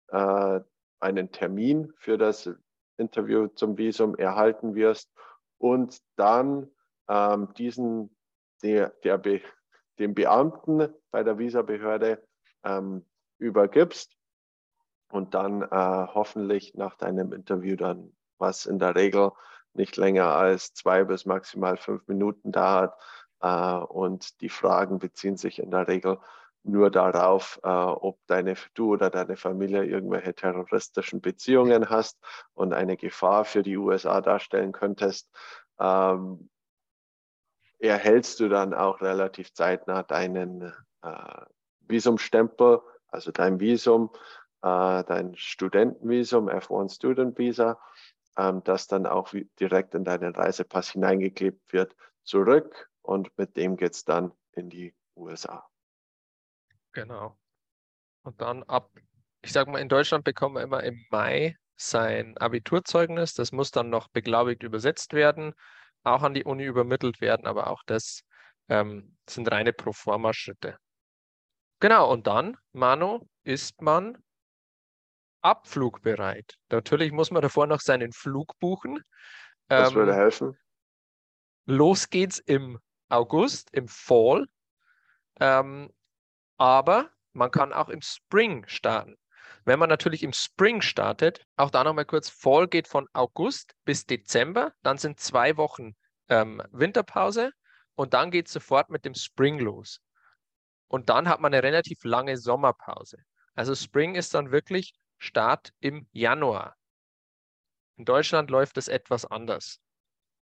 äh, 0.09 0.61
einen 1.01 1.31
Termin 1.31 1.93
für 1.99 2.17
das 2.17 2.51
Interview 2.97 3.49
zum 3.49 3.77
Visum 3.79 4.15
erhalten 4.17 4.75
wirst 4.75 5.11
und 5.59 6.01
dann 6.17 6.71
ähm, 7.09 7.53
diesen 7.55 8.15
der, 8.63 8.91
der 9.05 9.19
Be, 9.19 9.41
dem 9.99 10.15
Beamten 10.15 10.89
bei 11.11 11.23
der 11.23 11.39
Visabehörde 11.39 12.23
ähm, 12.65 13.05
übergibst 13.39 14.17
und 15.11 15.35
dann 15.35 15.63
äh, 15.63 15.69
hoffentlich 15.71 16.75
nach 16.75 16.97
deinem 16.97 17.33
Interview 17.33 17.77
dann, 17.77 18.17
was 18.39 18.67
in 18.67 18.79
der 18.79 18.97
Regel 18.97 19.33
nicht 19.75 19.97
länger 19.97 20.29
als 20.29 20.73
zwei 20.73 21.05
bis 21.05 21.27
maximal 21.27 21.77
fünf 21.77 22.07
Minuten 22.09 22.53
dauert. 22.53 22.95
Äh, 23.41 23.77
und 23.77 24.41
die 24.41 24.49
Fragen 24.49 24.99
beziehen 24.99 25.37
sich 25.37 25.59
in 25.59 25.71
der 25.71 25.89
Regel 25.89 26.19
nur 26.64 26.90
darauf, 26.90 27.61
äh, 27.62 27.68
ob 27.68 28.18
deine, 28.27 28.55
du 28.74 28.92
oder 28.94 29.11
deine 29.11 29.37
Familie 29.37 29.85
irgendwelche 29.85 30.35
terroristischen 30.35 31.20
Beziehungen 31.20 31.90
hast 31.90 32.18
und 32.55 32.72
eine 32.72 32.96
Gefahr 32.96 33.44
für 33.44 33.62
die 33.62 33.77
USA 33.77 34.20
darstellen 34.20 34.72
könntest. 34.72 35.31
Ähm, 35.79 36.48
erhältst 37.79 38.40
du 38.40 38.48
dann 38.48 38.74
auch 38.74 39.00
relativ 39.00 39.53
zeitnah 39.53 40.03
deinen 40.03 40.72
äh, 41.03 41.44
Visumstempel 41.81 42.81
also 43.14 43.31
dein 43.31 43.61
Visum, 43.61 44.11
äh, 44.62 45.05
dein 45.05 45.37
Studentenvisum, 45.37 46.48
F1 46.48 46.96
Student 46.96 47.38
Visa, 47.38 47.79
ähm, 48.37 48.62
das 48.64 48.88
dann 48.88 49.07
auch 49.07 49.33
direkt 49.61 49.94
in 49.94 50.05
deinen 50.05 50.35
Reisepass 50.35 50.90
hineingeklebt 50.90 51.72
wird, 51.72 51.94
zurück 52.24 52.90
und 53.03 53.31
mit 53.38 53.57
dem 53.57 53.77
geht 53.77 53.94
es 53.94 54.05
dann 54.05 54.33
in 54.53 54.68
die 54.68 54.94
USA. 55.16 55.64
Genau. 56.95 57.37
Und 58.23 58.41
dann 58.41 58.63
ab, 58.63 58.91
ich 59.43 59.53
sage 59.53 59.71
mal, 59.71 59.81
in 59.81 59.89
Deutschland 59.89 60.25
bekommt 60.25 60.55
man 60.55 60.63
immer 60.63 60.83
im 60.83 61.05
Mai 61.11 61.57
sein 61.77 62.39
Abiturzeugnis. 62.39 63.35
Das 63.35 63.53
muss 63.53 63.71
dann 63.71 63.91
noch 63.91 64.09
beglaubigt 64.09 64.63
übersetzt 64.63 65.13
werden, 65.13 65.53
auch 66.03 66.23
an 66.23 66.35
die 66.35 66.45
Uni 66.45 66.65
übermittelt 66.65 67.21
werden, 67.21 67.47
aber 67.47 67.69
auch 67.69 67.83
das 67.85 68.23
ähm, 68.69 69.17
sind 69.29 69.51
reine 69.51 69.73
Proforma-Schritte. 69.73 70.79
Genau, 71.81 72.11
und 72.11 72.27
dann, 72.27 72.57
Manu, 72.73 73.27
ist 73.43 73.83
man 73.83 74.17
abflugbereit. 75.43 76.55
Natürlich 76.71 77.13
muss 77.13 77.31
man 77.31 77.43
davor 77.43 77.67
noch 77.67 77.81
seinen 77.81 78.13
Flug 78.13 78.59
buchen. 78.61 79.03
Das 79.69 79.91
ähm, 79.91 79.97
würde 79.97 80.15
helfen. 80.15 80.57
Los 81.67 82.09
geht's 82.09 82.39
im 82.39 82.79
August, 83.09 83.69
im 83.73 83.89
Fall. 83.89 84.47
Ähm, 85.41 85.91
aber 86.57 87.11
man 87.33 87.51
kann 87.51 87.73
auch 87.73 87.88
im 87.88 88.03
Spring 88.03 88.64
starten. 88.67 89.17
Wenn 89.64 89.79
man 89.79 89.88
natürlich 89.88 90.23
im 90.23 90.33
Spring 90.33 90.83
startet, 90.83 91.45
auch 91.57 91.71
da 91.71 91.85
nochmal 91.85 92.05
kurz, 92.05 92.29
Fall 92.29 92.69
geht 92.69 92.87
von 92.87 93.09
August 93.12 93.75
bis 93.85 94.07
Dezember, 94.07 94.73
dann 94.83 94.99
sind 94.99 95.21
zwei 95.21 95.57
Wochen 95.57 95.97
ähm, 96.29 96.62
Winterpause 96.71 97.51
und 97.95 98.14
dann 98.14 98.31
geht 98.31 98.47
es 98.47 98.53
sofort 98.53 98.90
mit 98.90 99.05
dem 99.05 99.14
Spring 99.14 99.59
los. 99.59 100.01
Und 100.88 101.09
dann 101.09 101.29
hat 101.29 101.40
man 101.40 101.53
eine 101.53 101.62
relativ 101.62 102.05
lange 102.05 102.37
Sommerpause. 102.37 103.19
Also 103.55 103.75
Spring 103.75 104.14
ist 104.14 104.35
dann 104.35 104.51
wirklich 104.51 104.95
Start 105.19 105.73
im 105.81 106.07
Januar. 106.12 106.77
In 107.97 108.05
Deutschland 108.05 108.51
läuft 108.51 108.77
es 108.77 108.88
etwas 108.88 109.25
anders. 109.25 109.81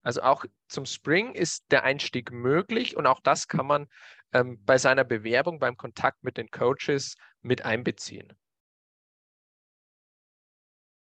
Also 0.02 0.22
auch 0.22 0.44
zum 0.68 0.84
Spring 0.84 1.34
ist 1.34 1.64
der 1.70 1.84
Einstieg 1.84 2.32
möglich 2.32 2.96
und 2.96 3.06
auch 3.06 3.20
das 3.20 3.48
kann 3.48 3.66
man 3.66 3.88
ähm, 4.32 4.58
bei 4.64 4.78
seiner 4.78 5.04
Bewerbung, 5.04 5.58
beim 5.58 5.76
Kontakt 5.76 6.24
mit 6.24 6.36
den 6.36 6.50
Coaches 6.50 7.16
mit 7.40 7.64
einbeziehen. 7.64 8.32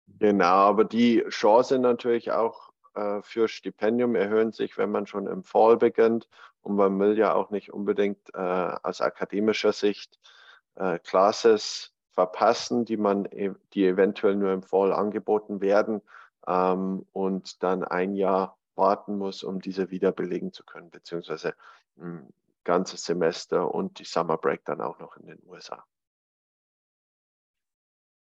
Genau, 0.07 0.45
aber 0.45 0.85
die 0.85 1.25
Chancen 1.29 1.81
natürlich 1.81 2.31
auch 2.31 2.71
äh, 2.95 3.21
für 3.23 3.49
Stipendium 3.49 4.15
erhöhen 4.15 4.53
sich, 4.53 4.79
wenn 4.79 4.91
man 4.91 5.07
schon 5.07 5.27
im 5.27 5.43
Fall 5.43 5.77
beginnt. 5.77 6.29
Und 6.63 6.77
man 6.77 6.99
will 6.99 7.19
ja 7.19 7.35
auch 7.35 7.51
nicht 7.51 7.73
unbedingt 7.73 8.33
äh, 8.35 8.39
aus 8.39 9.01
akademischer 9.01 9.73
Sicht 9.73 10.19
äh, 10.77 10.99
Classes 11.01 11.93
verpassen, 12.13 12.85
die 12.85 12.97
man, 12.97 13.27
e-, 13.27 13.55
die 13.75 13.87
eventuell 13.87 14.37
nur 14.37 14.53
im 14.53 14.63
Fall 14.63 14.93
angeboten 14.93 15.61
werden 15.61 16.01
ähm, 16.47 17.07
und 17.13 17.63
dann 17.63 17.85
ein 17.85 18.15
Jahr 18.15 18.57
warten 18.77 19.19
muss, 19.19 19.43
um 19.43 19.61
diese 19.61 19.91
wieder 19.91 20.13
belegen 20.13 20.53
zu 20.53 20.65
können, 20.65 20.91
beziehungsweise 20.91 21.55
ein 21.97 22.33
ganzes 22.65 23.05
Semester 23.05 23.73
und 23.75 23.99
die 23.99 24.05
Summer 24.05 24.39
Break 24.39 24.65
dann 24.65 24.81
auch 24.81 24.99
noch 24.99 25.17
in 25.17 25.27
den 25.27 25.41
USA. 25.47 25.85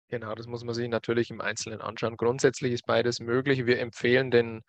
Genau, 0.08 0.34
das 0.34 0.46
muss 0.46 0.64
man 0.64 0.74
sich 0.74 0.88
natürlich 0.88 1.30
im 1.30 1.42
Einzelnen 1.42 1.82
anschauen. 1.82 2.16
Grundsätzlich 2.16 2.72
ist 2.72 2.86
beides 2.86 3.20
möglich. 3.20 3.66
Wir 3.66 3.78
empfehlen 3.78 4.30
den 4.30 4.62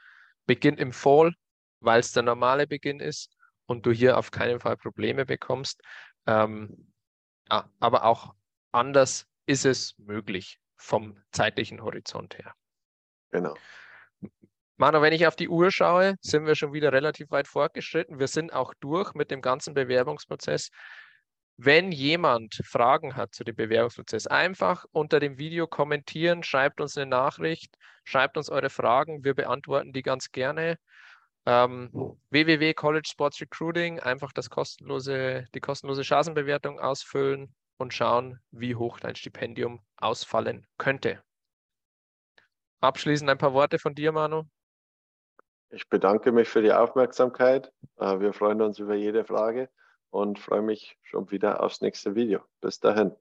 Beginn 0.46 0.78
im 0.78 0.92
Fall, 0.92 1.34
weil 1.80 2.02
es 2.02 2.12
der 2.12 2.24
normale 2.24 2.68
Beginn 2.68 3.00
ist 3.00 3.38
und 3.66 3.86
du 3.86 3.92
hier 3.92 4.18
auf 4.18 4.32
keinen 4.32 4.60
Fall 4.60 4.76
Probleme 4.76 5.26
bekommst. 5.26 5.82
Ähm, 6.26 6.92
aber 7.48 8.04
auch 8.04 8.36
anders 8.72 9.28
ist 9.46 9.66
es 9.66 9.98
möglich 9.98 10.60
vom 10.76 11.18
zeitlichen 11.32 11.82
Horizont 11.82 12.38
her. 12.38 12.54
Genau. 13.32 13.56
Manu, 14.80 15.02
wenn 15.02 15.12
ich 15.12 15.28
auf 15.28 15.36
die 15.36 15.50
Uhr 15.50 15.72
schaue, 15.72 16.16
sind 16.22 16.46
wir 16.46 16.56
schon 16.56 16.72
wieder 16.72 16.94
relativ 16.94 17.32
weit 17.32 17.50
fortgeschritten. 17.50 18.18
Wir 18.18 18.30
sind 18.30 18.54
auch 18.54 18.74
durch 18.80 19.14
mit 19.14 19.30
dem 19.30 19.42
ganzen 19.42 19.74
Bewerbungsprozess. 19.74 20.70
Wenn 21.58 21.92
jemand 21.92 22.62
Fragen 22.64 23.18
hat 23.18 23.36
zu 23.36 23.44
dem 23.44 23.58
Bewerbungsprozess, 23.58 24.26
einfach 24.28 24.86
unter 24.94 25.20
dem 25.20 25.38
Video 25.38 25.68
kommentieren, 25.68 26.44
schreibt 26.44 26.80
uns 26.80 26.96
eine 26.96 27.08
Nachricht, 27.08 27.76
schreibt 28.06 28.38
uns 28.38 28.50
eure 28.50 28.70
Fragen, 28.70 29.26
wir 29.26 29.34
beantworten 29.34 29.92
die 29.92 30.02
ganz 30.02 30.32
gerne. 30.32 30.78
Ähm, 31.46 31.92
www 32.30 32.74
College 32.74 33.10
Sports 33.12 33.42
Recruiting, 33.42 34.00
einfach 34.00 34.32
das 34.32 34.50
kostenlose, 34.50 35.46
die 35.54 35.60
kostenlose 35.60 36.06
Chancenbewertung 36.06 36.80
ausfüllen 36.80 37.54
und 37.76 37.94
schauen, 37.94 38.40
wie 38.52 38.76
hoch 38.76 39.02
dein 39.02 39.18
Stipendium 39.18 39.82
ausfallen 39.98 40.66
könnte. 40.78 41.22
Abschließend 42.80 43.30
ein 43.30 43.38
paar 43.38 43.54
Worte 43.54 43.78
von 43.78 43.94
dir, 43.94 44.14
Manu. 44.14 44.46
Ich 45.72 45.88
bedanke 45.88 46.32
mich 46.32 46.50
für 46.50 46.62
die 46.62 46.74
Aufmerksamkeit. 46.74 47.72
Äh, 47.98 48.20
wir 48.20 48.34
freuen 48.34 48.62
uns 48.62 48.80
über 48.80 48.96
jede 48.96 49.24
Frage 49.24 49.70
und 50.10 50.40
freue 50.40 50.64
mich 50.64 50.98
schon 51.04 51.30
wieder 51.32 51.64
aufs 51.64 51.82
nächste 51.82 52.16
Video. 52.16 52.42
Bis 52.62 52.80
dahin. 52.80 53.16